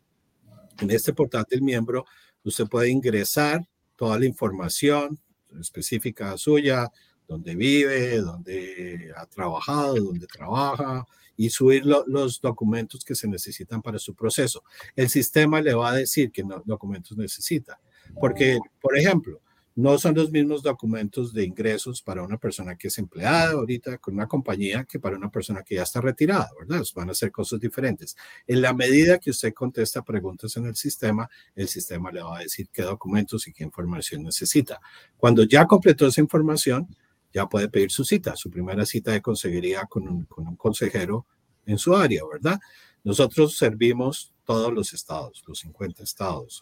[0.79, 2.05] En este portal del miembro,
[2.45, 5.19] usted puede ingresar toda la información
[5.59, 6.91] específica suya,
[7.27, 13.99] dónde vive, dónde ha trabajado, dónde trabaja y subir los documentos que se necesitan para
[13.99, 14.63] su proceso.
[14.95, 17.81] El sistema le va a decir qué documentos necesita.
[18.21, 19.41] Porque, por ejemplo,
[19.81, 24.14] no son los mismos documentos de ingresos para una persona que es empleada ahorita con
[24.14, 26.85] una compañía que para una persona que ya está retirada, ¿verdad?
[26.95, 28.14] Van a ser cosas diferentes.
[28.47, 32.43] En la medida que usted contesta preguntas en el sistema, el sistema le va a
[32.43, 34.81] decir qué documentos y qué información necesita.
[35.16, 36.95] Cuando ya completó esa información,
[37.33, 41.27] ya puede pedir su cita, su primera cita de conseguiría con un, con un consejero
[41.64, 42.59] en su área, ¿verdad?
[43.03, 46.61] Nosotros servimos todos los estados, los 50 estados.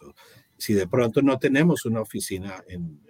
[0.59, 3.01] Si de pronto no tenemos una oficina en,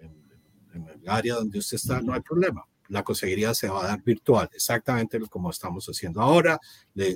[0.71, 2.63] el área donde usted está, no hay problema.
[2.87, 6.59] La consejería se va a dar virtual, exactamente como estamos haciendo ahora.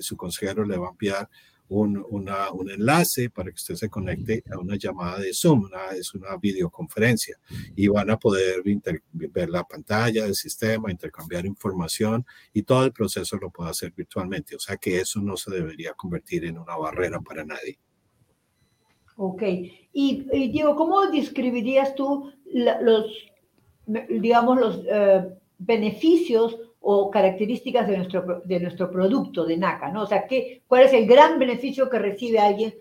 [0.01, 1.29] su consejero le va a enviar
[1.69, 6.13] un, una, un enlace para que usted se conecte a una llamada de Zoom, es
[6.13, 7.37] una videoconferencia
[7.75, 8.61] y van a poder
[9.11, 14.55] ver la pantalla del sistema, intercambiar información y todo el proceso lo puede hacer virtualmente.
[14.55, 17.79] O sea que eso no se debería convertir en una barrera para nadie.
[19.17, 19.43] Ok.
[19.93, 23.05] Y, Diego, ¿cómo describirías tú los,
[23.85, 30.03] digamos, los eh, beneficios o características de nuestro, de nuestro producto de NACA, ¿no?
[30.03, 32.73] O sea, ¿qué, ¿cuál es el gran beneficio que recibe alguien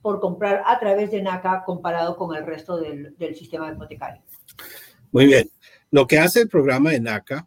[0.00, 4.22] por comprar a través de NACA comparado con el resto del, del sistema hipotecario?
[5.10, 5.50] Muy bien.
[5.90, 7.46] Lo que hace el programa de NACA,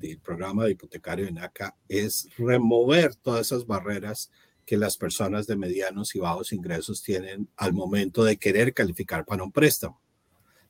[0.00, 4.30] el programa de hipotecario de NACA, es remover todas esas barreras
[4.70, 9.42] que las personas de medianos y bajos ingresos tienen al momento de querer calificar para
[9.42, 10.00] un préstamo.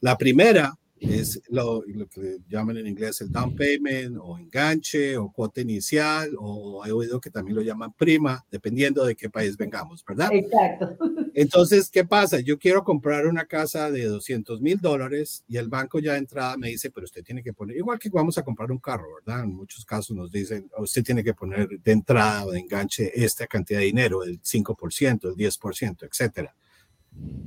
[0.01, 5.61] La primera es lo, que llaman en inglés el down payment o enganche o cuota
[5.61, 10.31] inicial o he oído que también lo llaman prima, dependiendo de qué país vengamos, ¿verdad?
[10.33, 10.99] Exacto.
[11.35, 12.41] Entonces, ¿qué pasa?
[12.41, 16.57] Yo quiero comprar una casa de 200 mil dólares y el banco ya de entrada
[16.57, 19.45] me dice, pero usted tiene que poner, igual que vamos a comprar un carro, ¿verdad?
[19.45, 23.47] En muchos casos nos dicen, usted tiene que poner de entrada o de enganche esta
[23.47, 26.55] cantidad de dinero, el 5%, el 10%, etcétera.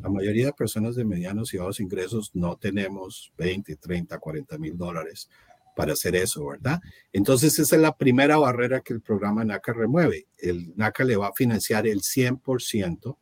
[0.01, 4.77] La mayoría de personas de medianos y bajos ingresos no tenemos 20, 30, 40 mil
[4.77, 5.29] dólares
[5.75, 6.79] para hacer eso, ¿verdad?
[7.11, 10.27] Entonces esa es la primera barrera que el programa NACA remueve.
[10.37, 13.17] El NACA le va a financiar el 100%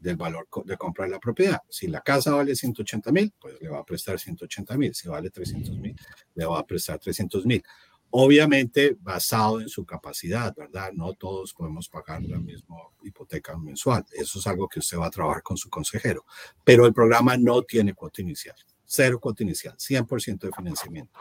[0.00, 1.60] del valor de compra de la propiedad.
[1.68, 4.94] Si la casa vale 180 mil, pues le va a prestar 180 mil.
[4.94, 5.96] Si vale 300 mil,
[6.34, 7.62] le va a prestar 300 mil.
[8.10, 10.92] Obviamente basado en su capacidad, ¿verdad?
[10.92, 14.04] No todos podemos pagar la misma hipoteca mensual.
[14.12, 16.24] Eso es algo que usted va a trabajar con su consejero.
[16.64, 18.56] Pero el programa no tiene cuota inicial.
[18.84, 21.12] Cero cuota inicial, 100% de financiamiento.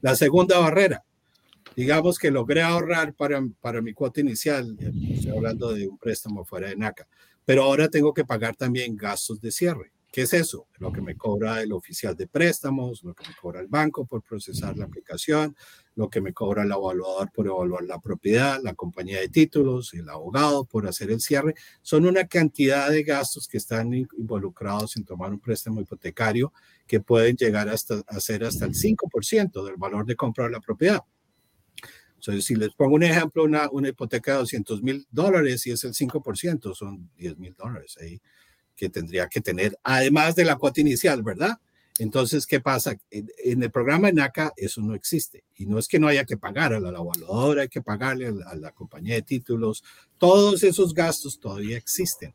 [0.00, 1.04] La segunda barrera,
[1.74, 6.68] digamos que logré ahorrar para, para mi cuota inicial, estoy hablando de un préstamo fuera
[6.68, 7.08] de NACA,
[7.44, 9.92] pero ahora tengo que pagar también gastos de cierre.
[10.18, 10.66] ¿Qué es eso?
[10.78, 14.20] Lo que me cobra el oficial de préstamos, lo que me cobra el banco por
[14.20, 15.54] procesar la aplicación,
[15.94, 20.08] lo que me cobra el evaluador por evaluar la propiedad, la compañía de títulos, el
[20.08, 21.54] abogado por hacer el cierre.
[21.82, 26.52] Son una cantidad de gastos que están involucrados en tomar un préstamo hipotecario
[26.88, 31.04] que pueden llegar hasta a ser hasta el 5% del valor de comprar la propiedad.
[32.16, 35.84] Entonces, si les pongo un ejemplo, una, una hipoteca de 200 mil dólares y es
[35.84, 38.20] el 5%, son 10 mil dólares ahí
[38.78, 41.58] que tendría que tener, además de la cuota inicial, ¿verdad?
[41.98, 42.96] Entonces, ¿qué pasa?
[43.10, 45.42] En, el programa NACA eso no existe.
[45.56, 48.54] Y no es que no haya que pagar a la evaluadora, hay que pagarle a
[48.54, 49.82] la, compañía de títulos.
[50.16, 52.32] Todos esos gastos todavía existen.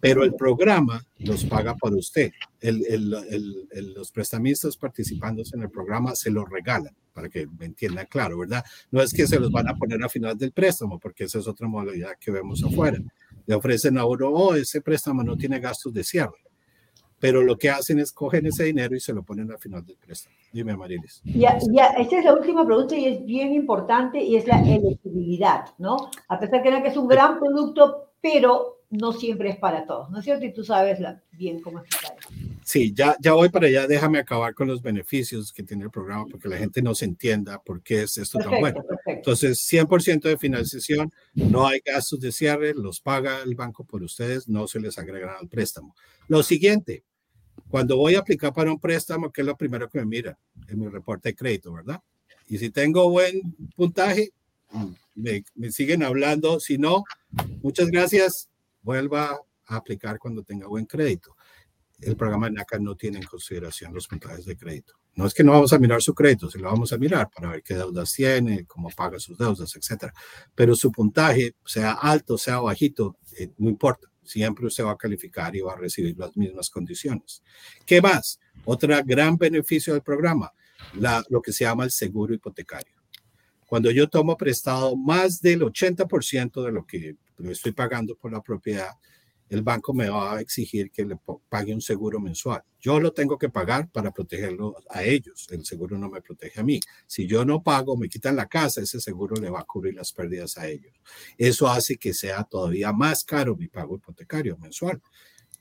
[0.00, 2.32] Pero el programa los paga por usted.
[2.60, 8.64] los prestamistas participando en el programa se los regalan, para que me entiendan claro, ¿verdad?
[8.90, 11.46] No es que se los van a poner a final del préstamo, porque esa es
[11.46, 12.98] otra modalidad que vemos afuera
[13.46, 16.42] le ofrecen a uno, oh, ese préstamo no tiene gastos de cierre.
[17.18, 19.96] Pero lo que hacen es cogen ese dinero y se lo ponen al final del
[19.96, 20.34] préstamo.
[20.52, 21.22] Dime, Marilis.
[21.24, 25.66] Ya, ya, esta es la última pregunta y es bien importante y es la elegibilidad,
[25.78, 26.10] ¿no?
[26.28, 30.24] A pesar que es un gran producto, pero no siempre es para todos, ¿no es
[30.24, 30.44] cierto?
[30.44, 30.98] Y tú sabes
[31.30, 32.51] bien cómo explicar eso.
[32.64, 33.86] Sí, ya, ya voy para allá.
[33.86, 37.60] Déjame acabar con los beneficios que tiene el programa porque la gente no se entienda
[37.60, 38.84] por qué es esto tan bueno.
[39.06, 44.48] Entonces, 100% de financiación, no hay gastos de cierre, los paga el banco por ustedes,
[44.48, 45.94] no se les agrega al préstamo.
[46.28, 47.04] Lo siguiente,
[47.68, 50.38] cuando voy a aplicar para un préstamo, ¿qué es lo primero que me mira?
[50.68, 52.00] En mi reporte de crédito, ¿verdad?
[52.46, 54.30] Y si tengo buen puntaje,
[55.14, 56.60] me, me siguen hablando.
[56.60, 57.04] Si no,
[57.62, 58.48] muchas gracias,
[58.82, 61.36] vuelva a aplicar cuando tenga buen crédito
[62.02, 64.94] el programa NACA no tiene en consideración los puntajes de crédito.
[65.14, 67.50] No es que no vamos a mirar su crédito, se lo vamos a mirar para
[67.50, 70.12] ver qué deudas tiene, cómo paga sus deudas, etcétera.
[70.54, 74.08] Pero su puntaje, sea alto, sea bajito, eh, no importa.
[74.24, 77.42] Siempre usted va a calificar y va a recibir las mismas condiciones.
[77.84, 78.38] ¿Qué más?
[78.64, 80.52] Otro gran beneficio del programa,
[80.94, 82.94] la, lo que se llama el seguro hipotecario.
[83.66, 87.16] Cuando yo tomo prestado más del 80% de lo que
[87.50, 88.90] estoy pagando por la propiedad,
[89.52, 91.18] el banco me va a exigir que le
[91.50, 92.62] pague un seguro mensual.
[92.80, 95.46] Yo lo tengo que pagar para protegerlo a ellos.
[95.50, 96.80] El seguro no me protege a mí.
[97.06, 100.10] Si yo no pago, me quitan la casa, ese seguro le va a cubrir las
[100.10, 100.94] pérdidas a ellos.
[101.36, 105.02] Eso hace que sea todavía más caro mi pago hipotecario mensual.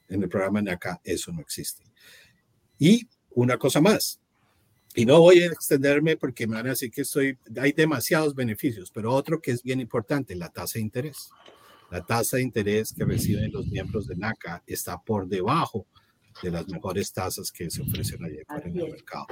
[0.08, 1.84] En el programa de acá eso no existe.
[2.80, 4.22] Y una cosa más,
[4.96, 8.90] y no voy a extenderme porque me van a decir que estoy, hay demasiados beneficios,
[8.90, 11.30] pero otro que es bien importante, la tasa de interés
[11.92, 15.86] la tasa de interés que reciben los miembros de NACA está por debajo
[16.42, 19.28] de las mejores tasas que se ofrecen allá en el mercado.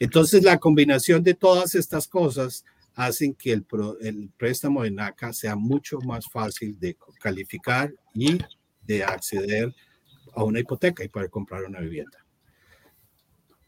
[0.00, 3.64] Entonces, la combinación de todas estas cosas hacen que el,
[4.00, 8.36] el préstamo de NACA sea mucho más fácil de calificar y
[8.82, 9.72] de acceder
[10.34, 12.18] a una hipoteca y poder comprar una vivienda.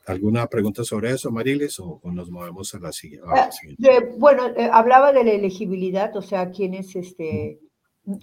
[0.07, 3.27] ¿Alguna pregunta sobre eso, Marilis, o, nos movemos a la siguiente?
[3.83, 7.61] Eh, bueno, eh, hablaba de la elegibilidad, o sea, quienes este,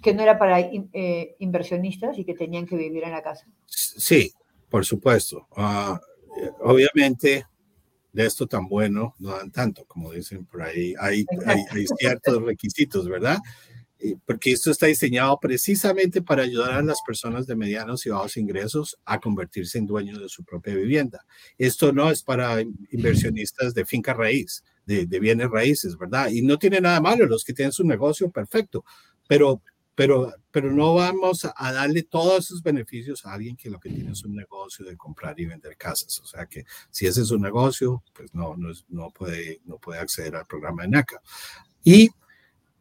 [0.01, 3.47] que no era para eh, inversionistas y que tenían que vivir en la casa.
[3.67, 4.31] Sí,
[4.69, 5.47] por supuesto.
[5.55, 5.99] Ah,
[6.61, 7.45] obviamente,
[8.13, 10.93] de esto tan bueno no dan tanto, como dicen por ahí.
[10.99, 13.37] Hay, hay, ciertos requisitos, ¿verdad?
[14.25, 18.97] Porque esto está diseñado precisamente para ayudar a las personas de medianos y bajos ingresos
[19.05, 21.25] a convertirse en dueños de su propia vivienda.
[21.57, 26.29] Esto no es para inversionistas de finca raíz, de, de bienes raíces, ¿verdad?
[26.29, 28.83] Y no tiene nada malo, los que tienen su negocio, perfecto.
[29.27, 29.61] Pero
[29.95, 34.11] pero, pero no vamos a darle todos esos beneficios a alguien que lo que tiene
[34.11, 36.19] es un negocio de comprar y vender casas.
[36.19, 39.99] O sea que si ese es un negocio, pues no, no, no, puede, no puede
[39.99, 41.21] acceder al programa de NACA.
[41.83, 42.09] Y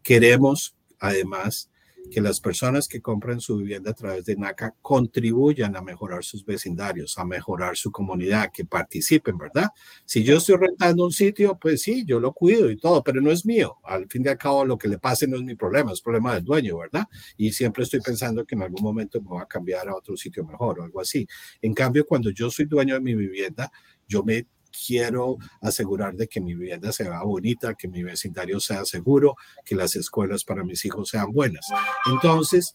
[0.02, 1.70] queremos, además,
[2.10, 6.44] que las personas que compran su vivienda a través de NACA contribuyan a mejorar sus
[6.44, 9.70] vecindarios, a mejorar su comunidad, que participen, ¿verdad?
[10.04, 13.30] Si yo estoy rentando un sitio, pues sí, yo lo cuido y todo, pero no
[13.30, 13.76] es mío.
[13.84, 16.34] Al fin y al cabo, lo que le pase no es mi problema, es problema
[16.34, 17.06] del dueño, ¿verdad?
[17.36, 20.44] Y siempre estoy pensando que en algún momento me voy a cambiar a otro sitio
[20.44, 21.26] mejor o algo así.
[21.62, 23.70] En cambio, cuando yo soy dueño de mi vivienda,
[24.08, 29.36] yo me quiero asegurar de que mi vivienda sea bonita, que mi vecindario sea seguro,
[29.64, 31.66] que las escuelas para mis hijos sean buenas.
[32.06, 32.74] Entonces,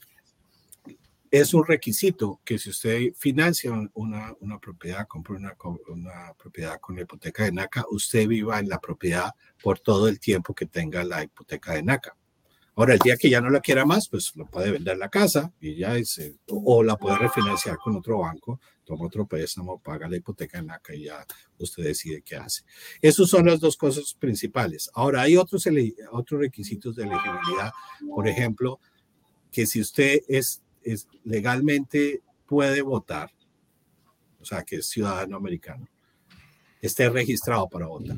[1.32, 5.54] es un requisito que si usted financia una, una propiedad, compra una,
[5.88, 9.32] una, propiedad con la hipoteca de NACA, usted viva en la propiedad
[9.62, 12.16] por todo el tiempo que tenga la hipoteca de NACA.
[12.76, 15.52] Ahora, el día que ya no la quiera más, pues lo puede vender la casa
[15.62, 20.18] y ya dice, o la puede refinanciar con otro banco, toma otro préstamo, paga la
[20.18, 21.26] hipoteca en la que ya
[21.60, 22.64] usted decide qué hace.
[23.02, 24.90] Esas son las dos cosas principales.
[24.94, 25.68] Ahora, hay otros,
[26.12, 27.72] otros requisitos de elegibilidad,
[28.08, 28.80] por ejemplo,
[29.52, 33.32] que si usted es, es legalmente puede votar,
[34.40, 35.88] o sea, que es ciudadano americano,
[36.82, 38.18] esté registrado para votar.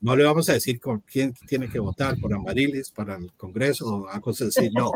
[0.00, 3.86] No le vamos a decir con quién tiene que votar, por Amarilis, para el Congreso
[3.86, 4.92] o a cosas así, no.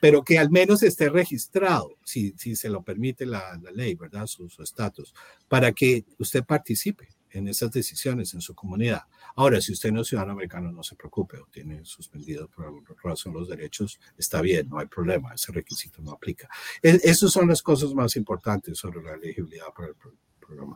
[0.00, 4.26] Pero que al menos esté registrado, si, si se lo permite la, la ley, ¿verdad?
[4.26, 5.14] Su estatus,
[5.48, 9.02] para que usted participe en esas decisiones en su comunidad.
[9.36, 12.88] Ahora, si usted no es ciudadano americano, no se preocupe, o tiene suspendido por alguna
[13.02, 16.48] razón los derechos, está bien, no hay problema, ese requisito no aplica.
[16.82, 19.94] Es, esas son las cosas más importantes sobre la elegibilidad para el,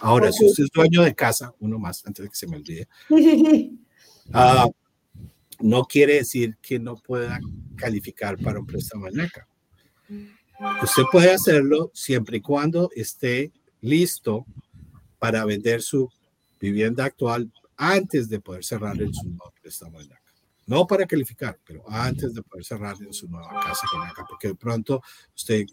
[0.00, 2.86] Ahora, si usted es dueño de casa, uno más, antes de que se me olvide,
[3.10, 4.72] uh,
[5.64, 7.40] no quiere decir que no pueda
[7.74, 9.48] calificar para un préstamo en NACA.
[10.82, 13.50] Usted puede hacerlo siempre y cuando esté
[13.80, 14.44] listo
[15.18, 16.10] para vender su
[16.60, 20.32] vivienda actual antes de poder cerrar en su nuevo préstamo en NACA.
[20.66, 24.48] No para calificar, pero antes de poder cerrar en su nueva casa con NACA, porque
[24.48, 25.02] de pronto
[25.34, 25.64] usted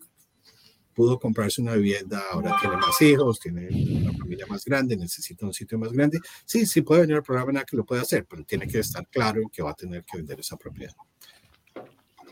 [0.94, 3.68] pudo comprarse una vivienda, ahora tiene más hijos, tiene
[4.02, 6.20] una familia más grande, necesita un sitio más grande.
[6.46, 9.08] Sí, sí puede venir al programa en que lo puede hacer, pero tiene que estar
[9.08, 10.94] claro que va a tener que vender esa propiedad.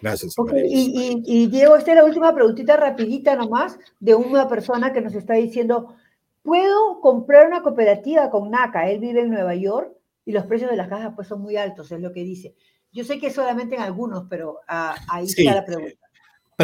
[0.02, 0.36] Gracias.
[0.66, 5.34] y, Diego, esta es la última preguntita rapidita nomás de una persona que nos está
[5.34, 5.96] diciendo,
[6.42, 9.92] puedo comprar una cooperativa con NACA, él vive en Nueva York
[10.26, 12.56] y los precios de las cajas pues son muy altos, es lo que dice.
[12.92, 16.09] Yo sé que solamente en algunos, pero ah, ahí está la pregunta.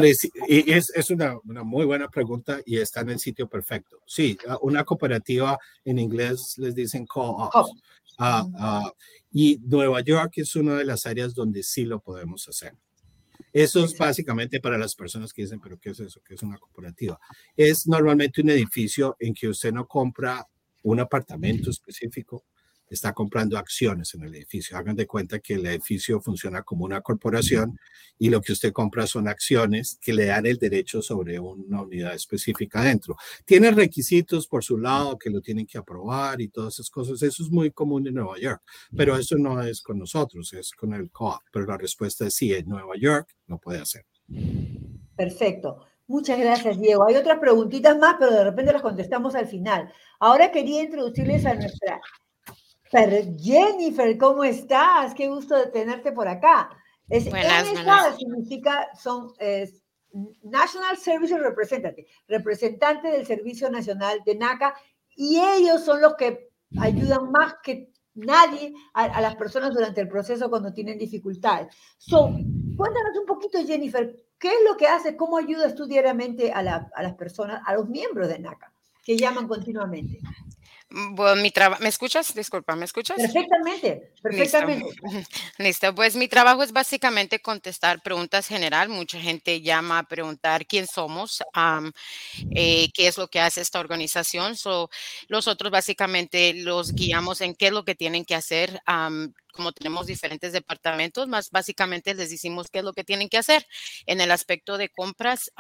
[0.04, 4.02] Es, es una, una, muy buena pregunta y está en el sitio perfecto.
[4.06, 7.72] Sí, una cooperativa en inglés les dicen co-ops.
[8.18, 8.92] Ah, ah,
[9.32, 12.74] y Nueva York es una de las áreas donde sí lo podemos hacer.
[13.52, 16.22] Eso es básicamente para las personas que dicen, pero ¿qué es eso?
[16.26, 17.20] ¿Qué es una cooperativa?
[17.56, 20.46] Es normalmente un edificio en que usted no compra
[20.84, 22.44] un apartamento específico,
[22.90, 24.78] está comprando acciones en el edificio.
[24.78, 27.80] Hagan de cuenta que el edificio funciona como una corporación
[28.18, 32.14] y lo que usted compra son acciones que le dan el derecho sobre una unidad
[32.14, 33.16] específica dentro.
[33.46, 37.22] Tiene requisitos por su lado que lo tienen que aprobar y todas esas cosas.
[37.22, 38.62] Eso es muy común en Nueva York,
[38.96, 41.42] pero eso no es con nosotros, es con el co-op.
[41.52, 44.06] Pero la respuesta es sí, en Nueva York lo puede hacer.
[45.16, 45.86] Perfecto.
[46.08, 47.08] Muchas gracias, Diego.
[47.08, 49.92] Hay otras preguntitas más, pero de repente las contestamos al final.
[50.20, 52.00] Ahora quería introducirles a nuestra
[53.38, 55.14] Jennifer, ¿cómo estás?
[55.14, 56.70] Qué gusto de tenerte por acá.
[57.10, 57.68] Es, buenas,
[58.18, 59.34] significa, son
[60.44, 64.74] National Service Representative, representante del Servicio Nacional de NACA,
[65.16, 70.50] y ellos son los que ayudan más que nadie a, las personas durante el proceso
[70.50, 71.68] cuando tienen dificultades.
[71.98, 72.30] So,
[72.78, 75.16] cuéntanos un poquito, Jennifer, ¿qué es lo que hace?
[75.16, 78.72] ¿Cómo ayudas tú diariamente a, a las personas, a los miembros de NACA
[79.04, 80.20] que llaman continuamente?
[80.90, 82.34] Bueno, mi ¿me escuchas?
[82.36, 83.18] Disculpa, ¿me escuchas?
[83.18, 84.86] Perfectamente, perfectamente.
[85.58, 85.96] Listo.
[85.96, 88.90] pues mi trabajo es básicamente contestar preguntas general.
[88.90, 91.42] Mucha gente llama a preguntar quién somos,
[92.56, 94.56] eh, qué es lo que hace esta organización.
[94.56, 94.90] So,
[95.28, 98.80] nosotros básicamente los guiamos en qué es lo que tienen que hacer
[99.56, 103.66] como tenemos diferentes departamentos, más básicamente les decimos qué es lo que tienen que hacer.
[104.06, 105.52] En el aspecto de compras,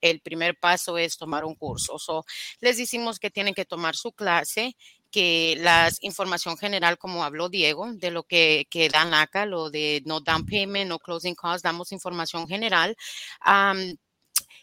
[0.00, 1.98] el primer paso es tomar un curso.
[1.98, 2.24] So,
[2.60, 4.76] les decimos que tienen que tomar su clase,
[5.10, 10.02] que la información general, como habló Diego, de lo que, que da NACA, lo de
[10.06, 12.96] no down payment, no closing costs, damos información general.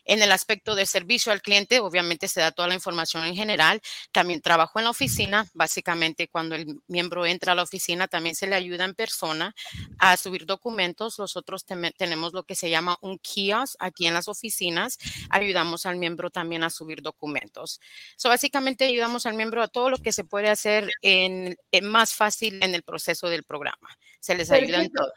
[0.06, 3.82] En el aspecto de servicio al cliente, obviamente se da toda la información en general.
[4.12, 5.48] También trabajo en la oficina.
[5.54, 9.56] Básicamente, cuando el miembro entra a la oficina, también se le ayuda en persona
[10.00, 11.20] a subir documentos.
[11.20, 11.66] Nosotros
[11.98, 14.98] tenemos lo que se llama un kiosk aquí en las oficinas.
[15.30, 17.80] Ayudamos al miembro también a subir documentos.
[18.16, 22.62] So, básicamente, ayudamos al miembro a todo lo que se puede hacer en, más fácil
[22.64, 23.90] en el proceso del programa.
[24.20, 25.12] Se les ayuda en todo.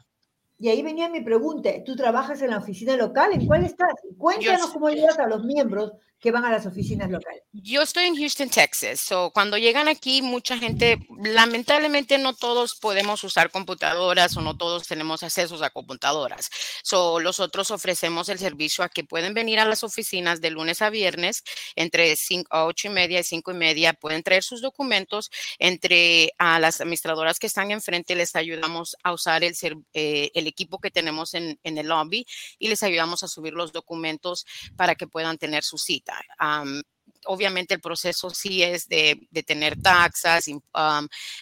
[0.59, 3.33] Y ahí venía mi pregunta, ¿tú trabajas en la oficina local?
[3.33, 3.95] ¿En cuál estás?
[4.17, 5.93] Cuéntanos cómo ayudas a los miembros
[6.25, 7.43] que van a las oficinas locales?
[7.53, 8.99] Yo estoy en Houston, Texas.
[8.99, 14.89] So, cuando llegan aquí, mucha gente, lamentablemente no todos podemos usar computadoras o no todos
[14.89, 16.49] tenemos acceso a computadoras.
[16.83, 20.89] So, nosotros ofrecemos el servicio a que pueden venir a las oficinas de lunes a
[20.89, 21.45] viernes
[21.77, 23.93] entre 5 a 8 y media y 5 y media.
[23.93, 25.31] Pueden traer sus documentos.
[25.59, 29.55] Entre a las administradoras que están enfrente les ayudamos a usar el,
[29.93, 32.27] eh, el equipo que tenemos en, en el lobby
[32.59, 36.14] y les ayudamos a subir los documentos para que puedan tener su cita
[37.27, 40.47] obviamente el proceso sí es de, tener taxas,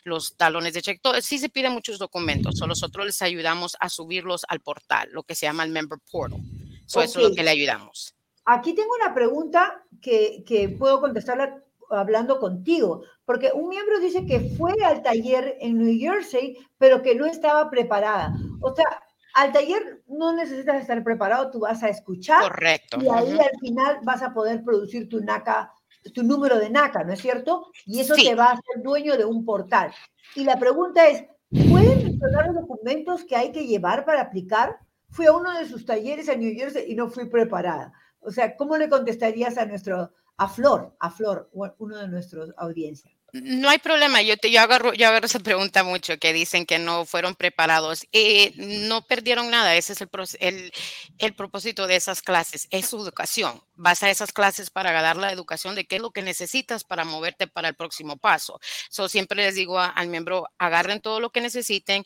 [0.04, 4.44] los talones de cheque, sí se piden muchos documentos, o nosotros les ayudamos a subirlos
[4.48, 6.40] al portal, lo que se llama el Member Portal.
[6.86, 8.14] Eso es lo que le ayudamos.
[8.44, 14.40] Aquí tengo una pregunta que, que puedo contestarla hablando contigo, porque un miembro dice que
[14.56, 18.34] fue al taller en New Jersey, pero que no estaba preparada.
[18.60, 19.02] O sea,
[19.34, 22.42] al taller no necesitas estar preparado, tú vas a escuchar.
[22.42, 22.98] Correcto.
[23.00, 25.72] Y ahí al final vas a poder producir tu NACA,
[26.14, 27.70] tu número de NACA, ¿no es cierto?
[27.86, 29.92] Y eso te va a hacer dueño de un portal.
[30.34, 34.78] Y la pregunta es, ¿pueden mencionar los documentos que hay que llevar para aplicar?
[35.10, 37.92] Fui a uno de sus talleres en New Jersey y no fui preparada.
[38.20, 43.14] O sea, ¿cómo le contestarías a nuestro, a Flor, a Flor, uno de nuestros audiencias?
[43.32, 46.78] No hay problema, yo, te, yo, agarro, yo agarro esa pregunta mucho, que dicen que
[46.78, 48.06] no fueron preparados.
[48.12, 50.00] Eh, no perdieron nada, ese es
[50.38, 50.70] el,
[51.16, 53.62] el, propósito de esas clases, es su educación.
[53.74, 57.06] Vas a esas clases para dar la educación de qué es lo que necesitas para
[57.06, 58.60] moverte para el próximo paso.
[58.90, 62.04] So, siempre les digo al miembro, agarren todo lo que necesiten.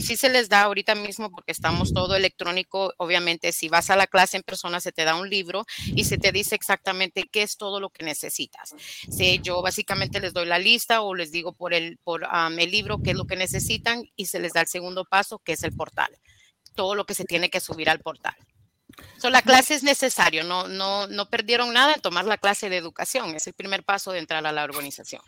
[0.00, 4.06] si se les da ahorita mismo porque estamos todo electrónico, obviamente si vas a la
[4.06, 7.56] clase en persona se te da un libro y se te dice exactamente qué es
[7.56, 8.72] todo lo que necesitas.
[9.10, 12.26] Sí, yo básicamente les doy la lista o les digo por el, por,
[12.58, 15.52] el libro qué es lo que necesitan y se les da el segundo paso, que
[15.52, 16.16] es el portal.
[16.74, 18.34] Todo lo que se tiene que subir al portal.
[19.18, 22.76] So, la clase es necesario, no, no, no perdieron nada en tomar la clase de
[22.76, 25.22] educación, es el primer paso de entrar a la organización.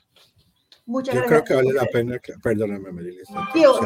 [0.84, 3.80] Muchas yo creo que vale la pena, que, perdóname Marilisa, yo,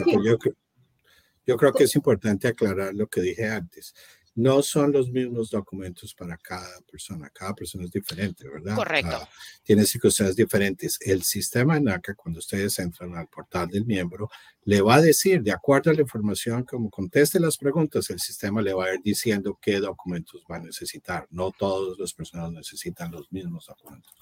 [1.45, 3.95] yo, creo que es importante aclarar lo que dije antes.
[4.37, 7.31] No son los mismos documentos para cada persona.
[7.31, 8.77] Cada persona es diferente, ¿verdad?
[8.77, 9.27] Correcto.
[9.63, 10.99] Tiene circunstancias diferentes.
[11.01, 14.29] El sistema NACA, cuando ustedes entran al portal del miembro,
[14.65, 18.61] le va a decir, de acuerdo a la información, como conteste las preguntas, el sistema
[18.61, 21.27] le va a ir diciendo qué documentos va a necesitar.
[21.31, 24.15] No todas las personas necesitan los mismos documentos.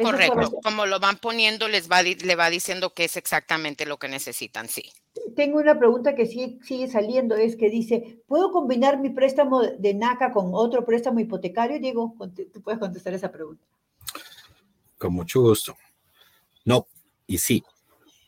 [0.00, 4.08] Correcto, como lo van poniendo, les va, le va diciendo qué es exactamente lo que
[4.08, 4.92] necesitan, sí.
[5.34, 9.94] Tengo una pregunta que sigue, sigue saliendo, es que dice, ¿puedo combinar mi préstamo de
[9.94, 11.80] NACA con otro préstamo hipotecario?
[11.80, 12.14] Diego,
[12.52, 13.64] tú puedes contestar esa pregunta.
[14.96, 15.76] Con mucho gusto.
[16.64, 16.86] No,
[17.26, 17.64] y sí.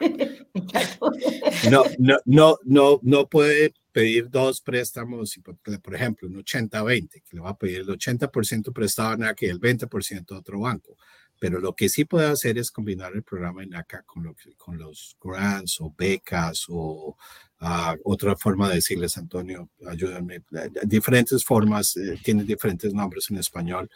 [1.71, 5.39] no, no, no, no, no puede pedir dos préstamos,
[5.83, 9.49] por ejemplo, un 80-20, que le va a pedir el 80% prestado a NACA y
[9.51, 10.97] el 20% a otro banco.
[11.41, 15.80] Pero lo que sí puede hacer es combinar el programa NACA con, con los grants
[15.80, 17.16] o becas o
[17.62, 20.43] uh, otra forma de decirles, Antonio, ayúdame,
[20.82, 23.91] diferentes formas, eh, tienen diferentes nombres en español.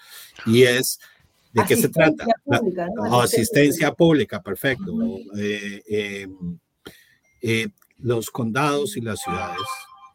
[0.47, 0.99] Y es,
[1.53, 2.25] ¿de qué se trata?
[2.43, 3.21] Pública, ¿no?
[3.21, 4.93] Asistencia pública, perfecto.
[5.37, 6.59] Eh, em,
[7.43, 7.69] eh,
[7.99, 9.61] los condados y las ciudades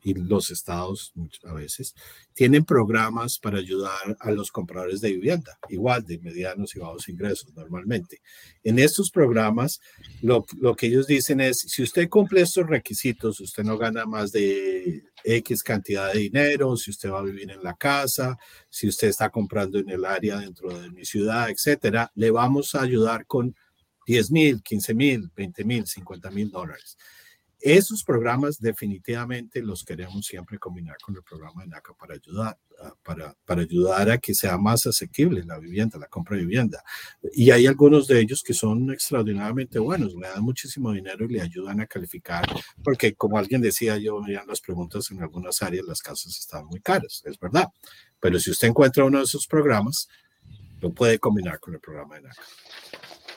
[0.02, 1.96] y los estados muchas veces
[2.34, 7.54] tienen programas para ayudar a los compradores de vivienda, igual de medianos y bajos ingresos
[7.54, 8.22] normalmente.
[8.64, 9.82] En estos programas,
[10.22, 14.32] lo, lo, que ellos dicen es, si usted cumple estos requisitos, usted no gana más
[14.32, 18.38] de X cantidad de dinero, si usted va a vivir en la casa,
[18.70, 22.82] si usted está comprando en el área dentro de mi ciudad, etcétera, le vamos a
[22.82, 23.56] ayudar con
[24.06, 26.98] 10 mil, 15 mil, 20 mil, 50 mil dólares.
[27.62, 32.94] Esos programas definitivamente los queremos siempre combinar con el programa de NACA para ayudar, ah,
[33.04, 36.82] para, para ayudar a que sea más asequible la vivienda, la compra de vivienda.
[37.34, 41.42] Y hay algunos de ellos que son extraordinariamente buenos, le dan muchísimo dinero y le
[41.42, 42.46] ayudan a calificar,
[42.82, 46.80] porque como alguien decía, yo veía las preguntas en algunas áreas, las casas están muy
[46.80, 47.68] caras, es verdad.
[48.22, 50.08] Pero si usted encuentra uno de esos programas,
[50.80, 52.42] lo puede combinar con el programa de NACA.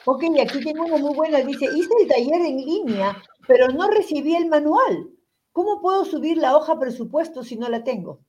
[0.04, 1.40] Ok, aquí tengo una muy buena.
[1.40, 5.10] Dice, hice el taller en línea, pero no recibí el manual.
[5.52, 8.20] ¿Cómo puedo subir la hoja presupuesto si no la tengo?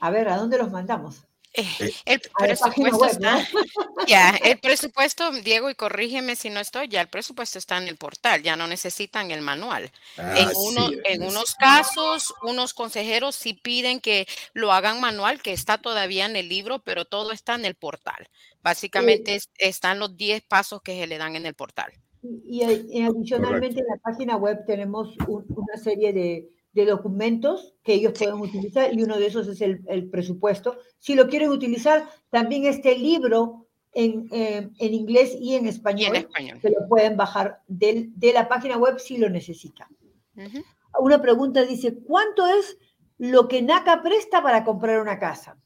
[0.00, 1.28] A ver, ¿a dónde los mandamos?
[1.54, 4.06] Eh, el presupuesto web, está, ¿no?
[4.06, 7.96] ya, el presupuesto, Diego, y corrígeme si no estoy, ya el presupuesto está en el
[7.96, 9.90] portal, ya no necesitan el manual.
[10.18, 15.52] Ah, en, uno, en unos casos, unos consejeros sí piden que lo hagan manual, que
[15.52, 18.28] está todavía en el libro, pero todo está en el portal.
[18.62, 19.48] Básicamente sí.
[19.58, 21.92] están los 10 pasos que se le dan en el portal.
[22.22, 23.80] Y, y adicionalmente Correcto.
[23.80, 28.92] en la página web tenemos un, una serie de, de documentos que ellos pueden utilizar
[28.92, 30.76] y uno de esos es el, el presupuesto.
[30.98, 36.16] Si lo quieren utilizar, también este libro en, eh, en inglés y en español, y
[36.18, 36.58] en español.
[36.60, 39.88] se lo pueden bajar del, de la página web si lo necesitan.
[40.36, 40.64] Uh -huh.
[41.00, 42.78] Una pregunta dice, ¿cuánto es
[43.18, 45.56] lo que NACA presta para comprar una casa?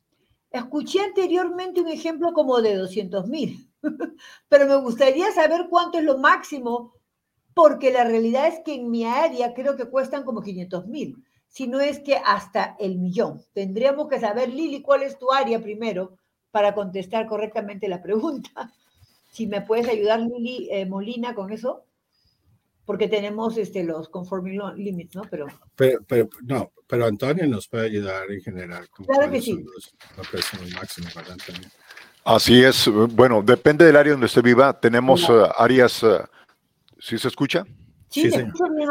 [0.51, 3.69] Escuché anteriormente un ejemplo como de 200 mil,
[4.49, 6.95] pero me gustaría saber cuánto es lo máximo
[7.55, 11.67] porque la realidad es que en mi área creo que cuestan como 500 mil, si
[11.67, 13.43] no es que hasta el millón.
[13.53, 16.17] Tendríamos que saber, Lili, cuál es tu área primero
[16.51, 18.73] para contestar correctamente la pregunta.
[19.33, 21.87] Si me puedes ayudar, Lili eh, Molina, con eso,
[22.85, 25.23] porque tenemos este, los conforming limits, ¿no?
[25.31, 28.91] Pero, pero, pero, no, pero Antonio nos puede ayudar en general.
[28.91, 29.55] Con claro que sí.
[29.55, 31.39] Los, los máximos, ¿verdad?
[31.47, 31.73] También.
[32.25, 32.89] Así es.
[32.89, 34.79] Bueno, depende del área donde usted viva.
[34.79, 36.03] Tenemos uh, áreas...
[36.03, 36.19] Uh,
[36.99, 37.65] ¿Sí se escucha?
[38.09, 38.45] Sí, sí, sí.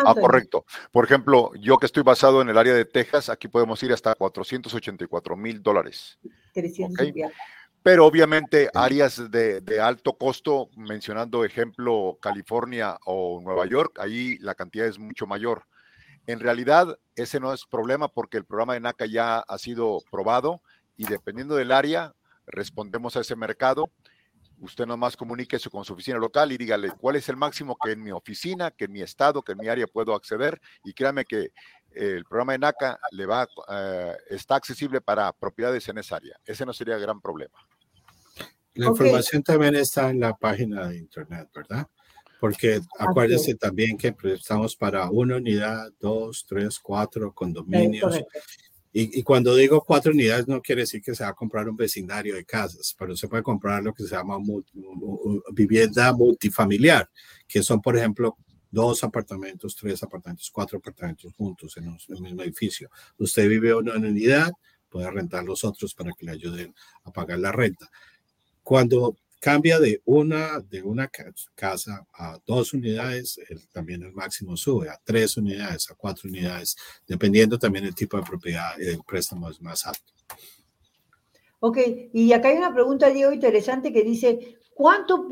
[0.06, 0.66] Ah, correcto.
[0.92, 4.16] Por ejemplo, yo que estoy basado en el área de Texas, aquí podemos ir hasta
[4.16, 6.20] 484 mil dólares.
[6.54, 7.14] ¿okay?
[7.84, 14.56] Pero obviamente áreas de, de, alto costo, mencionando ejemplo California o Nueva York, ahí la
[14.56, 15.64] cantidad es mucho mayor.
[16.28, 20.62] En realidad, ese no es problema porque el programa de NACA ya ha sido probado
[20.98, 22.14] y dependiendo del área,
[22.48, 23.92] respondemos a ese mercado
[24.62, 28.04] usted nomás comuníquese con su oficina local y dígale cuál es el máximo que en
[28.04, 31.52] mi oficina, que en mi estado, que en mi área puedo acceder y créame que
[31.92, 36.38] el programa de NACA le va, uh, está accesible para propiedades en esa área.
[36.46, 37.58] Ese no sería gran problema.
[38.76, 39.08] La okay.
[39.08, 41.88] información también está en la página de internet, ¿verdad?
[42.39, 43.56] Porque acuérdese okay.
[43.56, 48.16] también que estamos para una unidad, dos, tres, cuatro condominios.
[48.16, 48.24] Sí,
[48.94, 51.78] y, y, cuando digo cuatro unidades, no quiere decir que se va a comprar un
[51.78, 54.72] vecindario de casas, pero se puede comprar lo que se llama multi,
[55.54, 57.10] vivienda multifamiliar,
[57.48, 58.38] que son, por ejemplo,
[58.70, 62.89] dos apartamentos, tres apartamentos, cuatro apartamentos juntos en, un, en el mismo edificio.
[63.18, 64.52] Usted vive una unidad,
[64.89, 66.76] puede rentar los otros para que le ayuden
[67.06, 67.89] a pagar la renta.
[68.62, 71.10] Cuando cambia de una, de una
[71.56, 73.39] casa a dos unidades,
[73.74, 76.78] también el máximo sube a tres unidades, a cuatro unidades,
[77.08, 80.14] dependiendo también del tipo de propiedad, el préstamo es más alto.
[81.60, 81.78] Ok,
[82.14, 85.28] y acá hay una pregunta, Diego, interesante que dice, ¿cuánto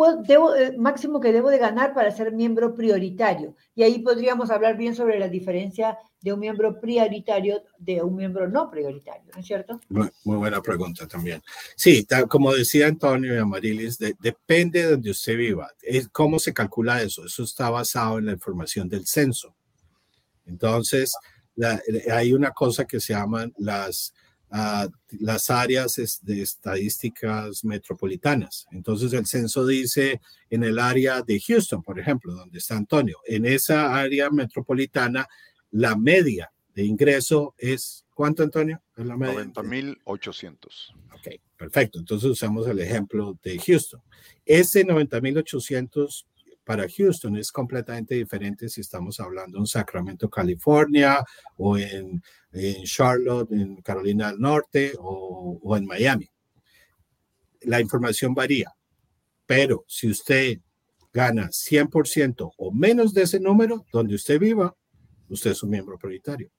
[0.58, 3.56] eh, máximo que debo de ganar para ser miembro prioritario?
[3.76, 8.48] Y ahí podríamos hablar bien sobre la diferencia de un miembro prioritario de un miembro
[8.48, 9.80] no prioritario, ¿no es cierto?
[9.90, 11.42] Muy, buena pregunta también.
[11.76, 15.70] Sí, como decía Antonio y Amarilis, depende de donde usted viva.
[16.12, 17.26] ¿Cómo se calcula eso?
[17.26, 19.56] Eso está basado en la información del censo.
[20.46, 21.14] Entonces,
[22.12, 24.14] hay una cosa que se llaman las
[24.50, 28.66] las áreas de estadísticas metropolitanas.
[28.72, 33.46] Entonces el censo dice en el área de Houston, por ejemplo, donde está Antonio, en
[33.46, 35.28] esa área metropolitana,
[35.72, 38.82] la media de ingreso es, ¿cuánto Antonio?
[38.96, 39.46] Es la media.
[39.46, 40.56] 90.800.
[41.14, 42.00] Ok, perfecto.
[42.00, 44.02] Entonces usamos el ejemplo de Houston.
[44.46, 46.26] Ese 90.800
[46.70, 51.26] para Houston es completamente diferente si estamos hablando en Sacramento, California,
[51.58, 52.22] o en,
[52.84, 56.30] Charlotte, en Carolina del Norte, o, o en Miami.
[57.62, 58.72] La información varía,
[59.48, 60.60] pero si usted
[61.12, 64.76] gana 100% o menos de ese número, donde usted viva,
[65.28, 66.52] usted es un miembro prioritario.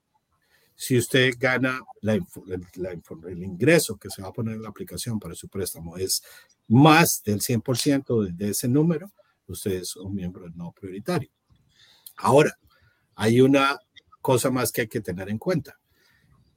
[0.75, 5.37] Si usted gana la, el ingreso que se va a poner en la aplicación para
[5.37, 6.21] su préstamo es
[6.67, 9.13] más del 100% de, de ese número,
[9.53, 11.31] usted es un miembro no prioritario.
[12.17, 12.57] Ahora,
[13.15, 13.79] hay una
[14.21, 15.79] cosa más que hay que tener en cuenta.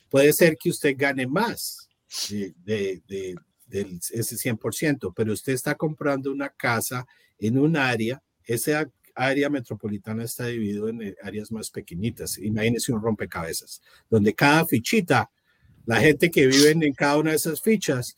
[0.09, 1.89] Puede ser que usted gane más
[2.29, 2.53] de,
[3.07, 3.35] de,
[4.11, 7.07] ese 100%, pero usted está comprando una casa
[7.39, 12.37] en un área, esa área metropolitana está dividido en áreas más pequeñitas.
[12.37, 15.31] Imagínese un rompecabezas, donde cada fichita,
[15.85, 18.15] la gente que vive en cada una de esas fichas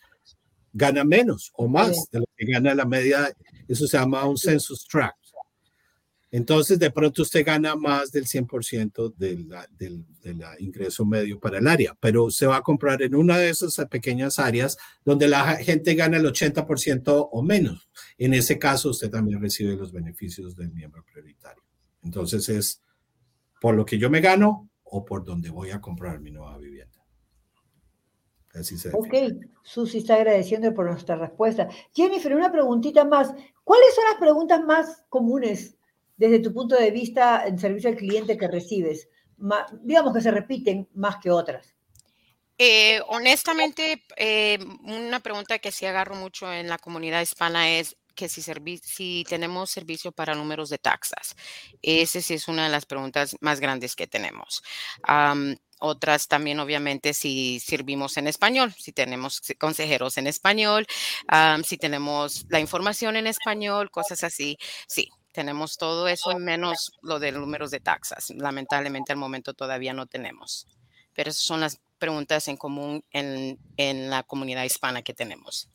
[0.73, 3.33] gana menos o más de lo que gana la media
[3.67, 5.25] eso se llama un census tract.
[6.31, 9.47] Entonces, de pronto usted gana más del 100% del,
[9.77, 13.49] del, del, ingreso medio para el área, pero se va a comprar en una de
[13.49, 17.89] esas pequeñas áreas donde la gente gana el 80% o menos.
[18.17, 21.63] En ese caso, usted también recibe los beneficios del miembro prioritario.
[22.03, 22.83] Entonces, es
[23.61, 26.94] por lo que yo me gano o por donde voy a comprar mi nueva vivienda.
[28.55, 29.13] Así se ok,
[29.63, 31.67] Susi está agradeciendo por nuestra respuesta.
[31.93, 33.33] Jennifer, una preguntita más.
[33.63, 35.75] ¿Cuáles son las preguntas más comunes
[36.17, 39.09] desde tu punto de vista en servicio al cliente que recibes?
[39.81, 41.75] digamos que se repiten más que otras.
[42.57, 48.29] Eh, honestamente, eh, una pregunta que sí agarro mucho en la comunidad hispana es que
[48.29, 48.41] si,
[48.81, 51.35] si tenemos servicio para números de taxas.
[51.81, 54.63] Esa sí es una de las preguntas más grandes que tenemos.
[55.79, 60.87] Otras también, obviamente, si servimos en español, si tenemos consejeros en español,
[61.65, 64.57] si tenemos la información en español, cosas así.
[64.87, 68.29] Sí, tenemos todo eso, menos lo de números de taxas.
[68.29, 70.65] Lamentablemente, al momento todavía no tenemos.
[71.13, 75.69] Pero esas son las preguntas en común en, en la comunidad hispana que tenemos.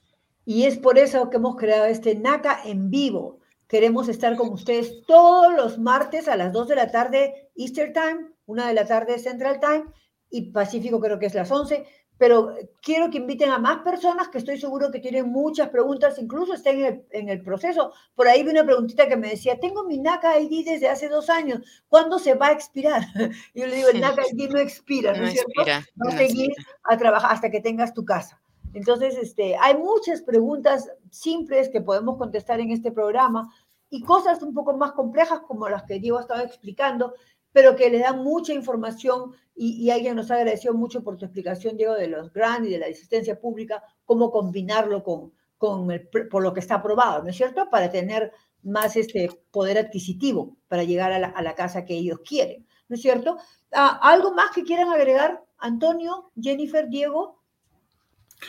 [0.46, 3.40] Y es por eso que hemos creado este NACA en vivo.
[3.68, 8.30] Queremos estar con ustedes todos los martes a las 2 de la tarde Easter Time
[8.50, 9.84] una de la tarde Central Time
[10.30, 11.86] y Pacífico creo que es las 11,
[12.18, 16.52] pero quiero que inviten a más personas que estoy seguro que tienen muchas preguntas, incluso
[16.52, 17.92] estén en el, en el proceso.
[18.14, 21.30] Por ahí vi una preguntita que me decía, tengo mi NACA ID desde hace dos
[21.30, 23.02] años, ¿cuándo se va a expirar?
[23.54, 25.50] Y yo le digo, el NACA ID no expira, ¿no, es cierto?
[25.50, 26.50] Expira, va a seguir
[26.84, 28.40] a trabajar hasta que tengas tu casa.
[28.74, 33.50] Entonces, este, hay muchas preguntas simples que podemos contestar en este programa
[33.88, 37.14] y cosas un poco más complejas como las que Diego estaba explicando,
[37.52, 41.94] pero que le da mucha información y, alguien nos agradeció mucho por tu explicación, Diego,
[41.94, 46.54] de los grants y de la asistencia pública, cómo combinarlo con, con el, por lo
[46.54, 47.68] que está aprobado, ¿no es cierto?
[47.68, 48.32] Para tener
[48.62, 52.96] más este poder adquisitivo para llegar a la, a la casa que ellos quieren, ¿no
[52.96, 53.36] es cierto?
[53.72, 57.42] Ah, ¿Algo más que quieran agregar, Antonio, Jennifer, Diego?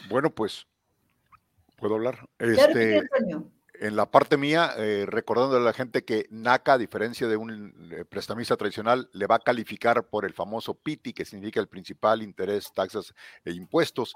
[0.10, 0.66] Bueno, pues,
[1.76, 2.26] ¿puedo hablar?
[2.40, 3.52] Este, Antonio
[3.82, 7.90] en la parte mía, eh, recordando a la gente que NACA, a diferencia de un
[7.92, 12.22] eh, prestamista tradicional, le va a calificar por el famoso PITI, que significa el principal,
[12.22, 13.12] interés, taxas
[13.44, 14.14] e impuestos.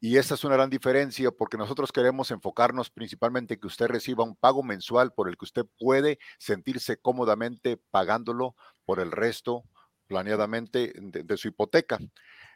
[0.00, 4.34] Y esa es una gran diferencia porque nosotros queremos enfocarnos principalmente que usted reciba un
[4.34, 9.64] pago mensual por el que usted puede sentirse cómodamente pagándolo por el resto
[10.06, 11.98] planeadamente de su hipoteca.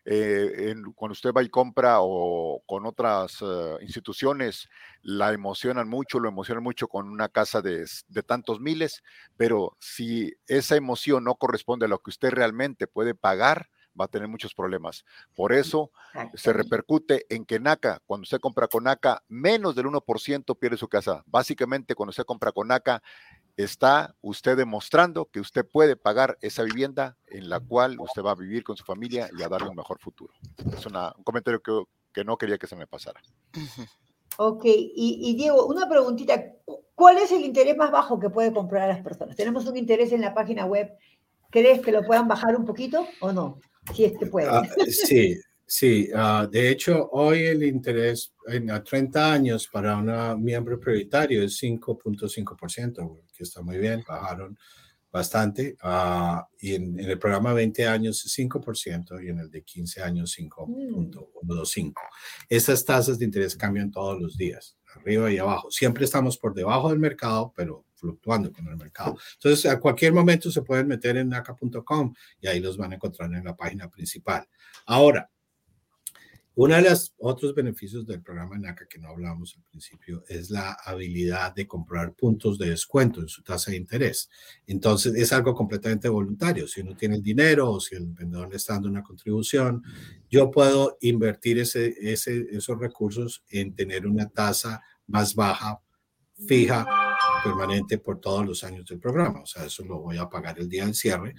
[0.04, 4.68] Eh, cuando usted va y compra o con otras eh, instituciones,
[5.02, 7.86] la emocionan mucho, lo emocionan mucho con una casa de,
[8.26, 9.02] tantos miles,
[9.36, 14.08] pero si esa emoción no corresponde a lo que usted realmente puede pagar, va a
[14.08, 15.04] tener muchos problemas.
[15.34, 15.90] Por eso
[16.34, 20.88] se repercute en que NACA, cuando usted compra con NACA, menos del 1% pierde su
[20.88, 21.22] casa.
[21.26, 23.02] Básicamente, cuando usted compra con NACA,
[23.56, 28.36] está usted demostrando que usted puede pagar esa vivienda en la cual usted va a
[28.36, 30.32] vivir con su familia y a darle un mejor futuro.
[30.76, 30.94] Es un
[31.24, 31.82] comentario que,
[32.12, 33.20] que, no quería que se me pasara.
[34.36, 36.42] Ok, y, Diego, una preguntita.
[36.94, 39.36] ¿Cuál es el interés más bajo que puede comprar a las personas?
[39.36, 40.92] Tenemos un interés en la página web.
[41.50, 43.58] ¿Crees que lo puedan bajar un poquito o no?
[43.94, 44.50] Si es que pueden.
[44.50, 45.36] Ah, sí,
[45.72, 51.44] Sí, ah, de hecho, hoy el interés en a 30 años para un miembro prioritario
[51.44, 54.58] es 5.5%, que está muy bien, bajaron
[55.12, 55.76] bastante.
[55.80, 60.36] Uh, y en, el programa 20 años es 5% y en el de 15 años
[60.36, 61.88] 5.125.
[61.88, 61.92] Mm.
[62.48, 65.70] Estas tasas de interés cambian todos los días, arriba y abajo.
[65.70, 69.16] Siempre estamos por debajo del mercado, pero fluctuando con el mercado.
[69.34, 73.32] Entonces, a cualquier momento se pueden meter en naca.com y ahí los van a encontrar
[73.32, 74.48] en la página principal.
[74.86, 75.30] Ahora,
[76.56, 80.72] uno de los otros beneficios del programa NACA que no hablamos al principio es la
[80.84, 84.28] habilidad de comprar puntos de descuento en su tasa de interés.
[84.66, 86.66] Entonces es algo completamente voluntario.
[86.66, 89.82] Si uno tiene el dinero o si el vendedor está dando una contribución,
[90.28, 95.80] yo puedo invertir esos recursos en tener una tasa más baja,
[96.46, 96.86] fija,
[97.44, 99.40] permanente por todos los años del programa.
[99.40, 101.34] O sea, eso lo voy a pagar el día del cierre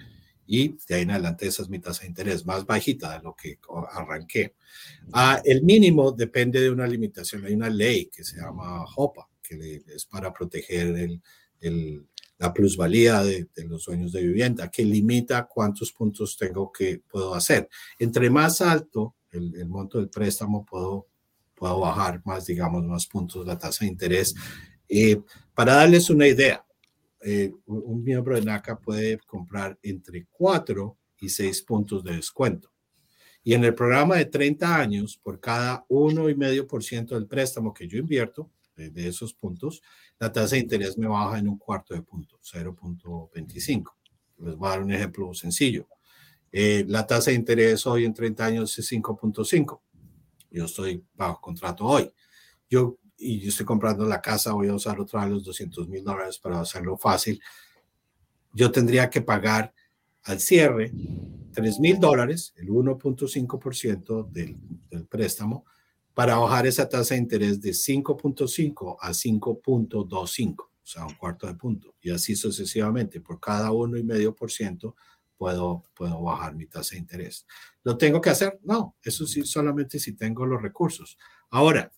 [0.53, 3.33] y de ahí en adelante esa es mi tasa de interés más bajita de lo
[3.33, 3.57] que
[3.93, 4.55] arranqué.
[5.13, 7.45] Ah, el mínimo depende de una limitación.
[7.45, 11.21] Hay una ley que se llama HOPA, que es para proteger el,
[11.61, 12.05] el,
[12.37, 17.33] la plusvalía de, de, los dueños de vivienda, que limita cuántos puntos tengo que puedo
[17.33, 17.69] hacer.
[17.97, 21.07] Entre más alto el, el monto del préstamo, puedo,
[21.55, 24.35] puedo bajar más, digamos, más puntos la tasa de interés.
[24.89, 25.21] Eh,
[25.53, 26.65] para darles una idea,
[27.23, 32.71] eh, un miembro de NACA puede comprar entre 4 y 6 puntos de descuento.
[33.43, 38.51] Y en el programa de 30 años, por cada 1,5% del préstamo que yo invierto,
[38.75, 39.81] de, esos puntos,
[40.19, 43.83] la tasa de interés me baja en un cuarto de punto, 0.25.
[44.39, 45.87] Les voy a dar un ejemplo sencillo.
[46.51, 49.81] Eh, la tasa de interés hoy en 30 años es 5.5.
[50.49, 52.11] Yo estoy bajo contrato hoy.
[52.69, 56.03] Yo y yo estoy comprando la casa, voy a usar otra vez los 200 mil
[56.03, 57.41] dólares para hacerlo fácil,
[58.53, 59.73] yo tendría que pagar
[60.23, 60.91] al cierre
[61.53, 64.57] 3 mil dólares, el 1.5% del,
[64.89, 65.65] del préstamo,
[66.13, 71.55] para bajar esa tasa de interés de 5.5 a 5.25, o sea, un cuarto de
[71.55, 71.95] punto.
[72.01, 74.95] Y así sucesivamente, por cada 1,5%
[75.37, 77.45] puedo, puedo bajar mi tasa de interés.
[77.83, 78.59] ¿Lo tengo que hacer?
[78.63, 81.17] No, eso sí, solamente si tengo los recursos.
[81.49, 81.91] Ahora,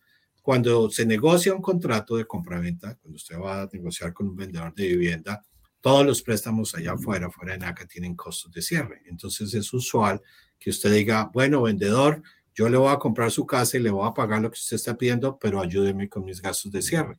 [0.44, 4.74] cuando se negocia un contrato de compraventa, cuando usted va a negociar con un vendedor
[4.76, 5.42] de vivienda,
[5.80, 9.02] todos los préstamos allá afuera, fuera de NACA, tienen costos de cierre.
[9.06, 10.22] Entonces es usual
[10.60, 12.22] que usted diga, bueno, vendedor,
[12.54, 14.76] yo le voy a comprar su casa y le voy a pagar lo que usted
[14.76, 17.18] está pidiendo, pero ayúdeme con mis gastos de cierre.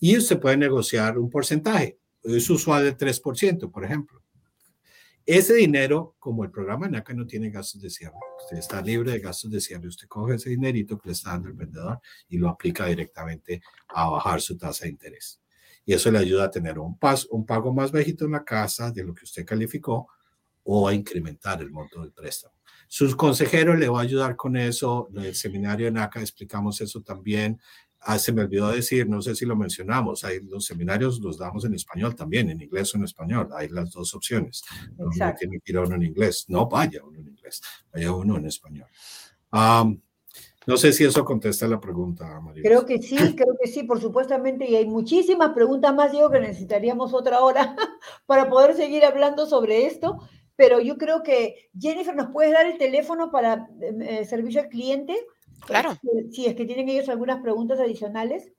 [0.00, 2.00] Y usted puede negociar un porcentaje.
[2.24, 4.23] Es usual del 3%, por ejemplo.
[5.26, 9.20] Ese dinero, como el programa NACA no tiene gastos de cierre, usted está libre de
[9.20, 11.98] gastos de cierre, usted coge ese dinerito que le está dando el vendedor
[12.28, 15.40] y lo aplica directamente a bajar su tasa de interés.
[15.86, 16.98] Y eso le ayuda a tener un,
[17.30, 20.08] un pago más bajito en la casa de lo que usted calificó
[20.62, 22.54] o a incrementar el monto del préstamo.
[22.86, 25.08] Sus consejeros le va a ayudar con eso.
[25.14, 27.60] En el seminario de NACA explicamos eso también.
[28.06, 31.64] Ah, se me olvidó decir, no sé si lo mencionamos, hay los seminarios los damos
[31.64, 34.62] en español también, en inglés o en español, hay las dos opciones.
[34.98, 38.46] No tiene que ir uno en inglés, no vaya uno en inglés, vaya uno en
[38.46, 38.86] español.
[39.52, 42.62] no sé si eso contesta la pregunta, María.
[42.62, 46.40] Creo que sí, creo que sí, por supuestamente, y hay muchísimas preguntas más, digo que
[46.40, 47.74] necesitaríamos otra hora
[48.26, 50.18] para poder seguir hablando sobre esto,
[50.56, 55.16] pero yo creo que Jennifer, ¿nos puedes dar el teléfono para eh, servicio al cliente?
[55.66, 55.98] Claro.
[56.30, 58.52] Si es que tienen ellos algunas preguntas adicionales.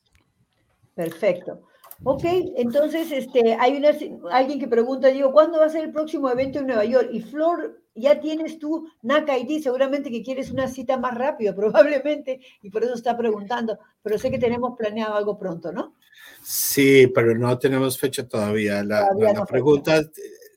[0.94, 1.66] Perfecto.
[2.02, 2.24] Ok,
[2.56, 3.90] entonces este, hay una,
[4.30, 7.08] alguien que pregunta, digo, ¿cuándo va a ser el próximo evento en Nueva York?
[7.12, 12.40] Y Flor ya tienes tú NACA ID, seguramente que quieres una cita más rápido, probablemente,
[12.62, 15.94] y por eso está preguntando, pero sé que tenemos planeado algo pronto, ¿no?
[16.42, 18.82] Sí, pero no tenemos fecha todavía.
[18.84, 19.08] La,
[19.48, 20.02] pregunta,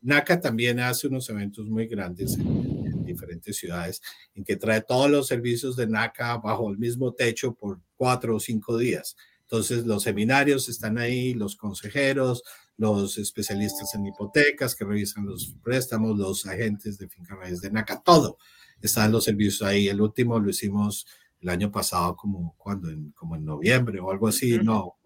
[0.01, 4.01] NACA también hace unos eventos muy grandes en, diferentes ciudades,
[4.35, 8.39] en que trae todos los servicios de NACA bajo el mismo techo por cuatro o
[8.39, 9.15] cinco días.
[9.41, 12.43] Entonces, los seminarios están ahí, los consejeros,
[12.77, 18.01] los especialistas en hipotecas que revisan los préstamos, los agentes de finca raíz de NACA,
[18.01, 18.37] todo.
[18.81, 19.87] Están los servicios ahí.
[19.87, 21.07] El último lo hicimos
[21.41, 24.97] el año pasado, como cuando, en, como en noviembre o algo así, no,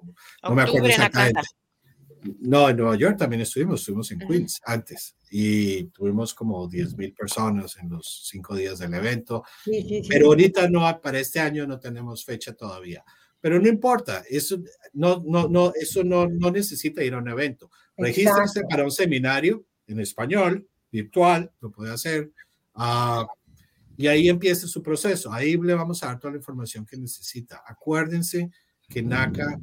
[0.44, 1.42] no me acuerdo exactamente.
[2.40, 7.14] No, en Nueva York también estuvimos, estuvimos en Queens antes y tuvimos como 10 mil
[7.14, 9.44] personas en los cinco días del evento.
[10.08, 13.04] Pero ahorita no, para este año no tenemos fecha todavía.
[13.42, 14.62] Pero no importa, eso
[14.94, 17.70] no, no, no, eso no, no necesita ir a un evento.
[17.98, 22.32] Regístrese para un seminario en español, virtual, lo puede hacer.
[22.76, 23.26] Uh,
[23.98, 25.34] y ahí empieza su proceso.
[25.34, 27.64] Ahí le vamos a dar toda la información que necesita.
[27.68, 28.52] Acuérdense
[28.88, 29.60] que NACA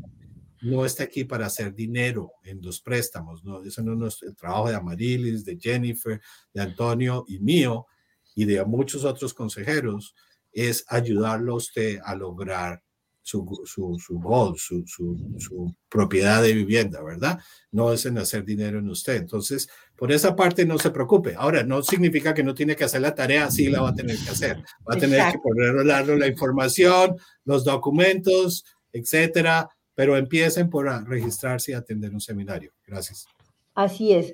[0.62, 3.45] no está aquí para hacer dinero en los préstamos.
[3.45, 6.20] No, eso no es el trabajo de Amarilis, de Jennifer,
[6.53, 7.87] de Antonio y mío
[8.35, 10.14] y de muchos otros consejeros.
[10.53, 12.83] Es ayudarlo a usted a lograr
[13.29, 17.39] su, su, su goal, su, su, propiedad de vivienda, ¿verdad?
[17.70, 19.16] No es en hacer dinero en usted.
[19.16, 21.35] Entonces, por esa parte no se preocupe.
[21.37, 24.16] Ahora, no significa que no tiene que hacer la tarea, sí la va a tener
[24.16, 24.57] que hacer.
[24.89, 31.74] Va a tener que poner la información, los documentos, etcétera, pero empiecen por registrarse y
[31.74, 32.72] atender un seminario.
[32.87, 33.26] Gracias.
[33.74, 34.33] Así es.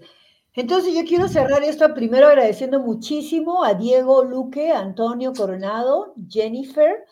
[0.53, 7.05] Entonces yo quiero cerrar esto primero agradeciendo muchísimo a Diego Luque, Antonio Coronado, Jennifer,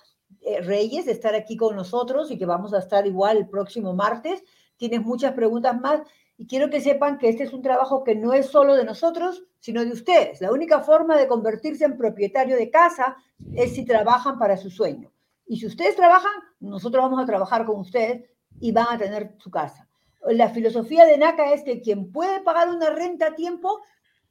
[0.62, 4.42] Reyes de estar aquí con nosotros y que vamos a estar igual el próximo martes.
[4.76, 6.02] Tienes muchas preguntas más
[6.36, 9.44] y quiero que sepan que este es un trabajo que no es solo de nosotros,
[9.60, 10.40] sino de ustedes.
[10.40, 13.16] La única forma de convertirse en propietario de casa
[13.54, 15.12] es si trabajan para su sueño.
[15.46, 18.28] Y si ustedes trabajan, nosotros vamos a trabajar con ustedes
[18.60, 19.88] y van a tener su casa.
[20.26, 23.80] La filosofía de NACA es que quien puede pagar una renta a tiempo,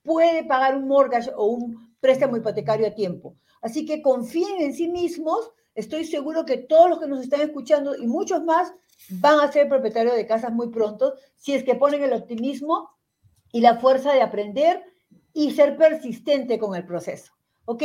[0.03, 3.35] puede pagar un mortgage o un préstamo hipotecario a tiempo.
[3.61, 7.95] Así que confíen en sí mismos Estoy seguro que todos los que nos están escuchando
[7.95, 8.73] y muchos más
[9.09, 12.89] van a ser propietarios de casas muy pronto si es que ponen el optimismo
[13.51, 14.83] y la fuerza de aprender
[15.33, 17.33] y ser persistente con el proceso.
[17.65, 17.83] ¿Ok?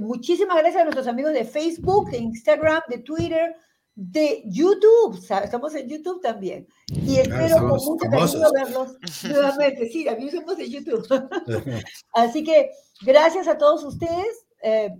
[0.00, 3.56] Muchísimas gracias a nuestros amigos de Facebook, de Instagram, de Twitter,
[3.94, 5.18] de YouTube.
[5.42, 6.66] Estamos en YouTube también.
[6.88, 9.88] Y espero con mucho cariño verlos nuevamente.
[9.88, 11.06] Sí, amigos somos de YouTube.
[12.12, 12.70] Así que
[13.02, 14.46] gracias a todos ustedes.
[14.62, 14.90] Eh,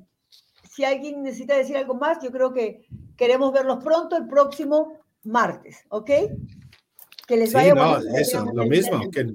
[0.79, 5.85] si alguien necesita decir algo más, yo creo que queremos verlos pronto el próximo martes,
[5.89, 6.11] ¿ok?
[7.27, 9.35] Que les vaya sí, no, eso, lo mismo, que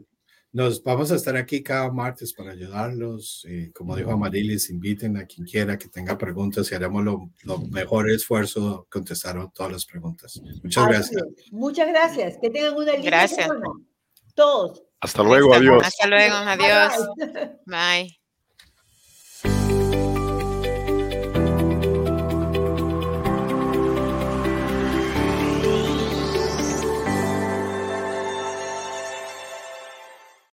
[0.53, 3.45] nos vamos a estar aquí cada martes para ayudarlos.
[3.45, 8.09] Y como dijo Amarilis, inviten a quien quiera que tenga preguntas y haremos lo, mejor
[8.09, 10.41] esfuerzo contestar todas las preguntas.
[10.63, 11.23] Muchas gracias.
[11.51, 12.37] Muchas gracias.
[12.41, 13.49] Que tengan una linda gracias.
[14.33, 14.81] Todos.
[15.01, 15.83] Hasta luego, adiós.
[15.85, 16.93] Hasta luego, adiós.
[17.65, 18.22] Bye.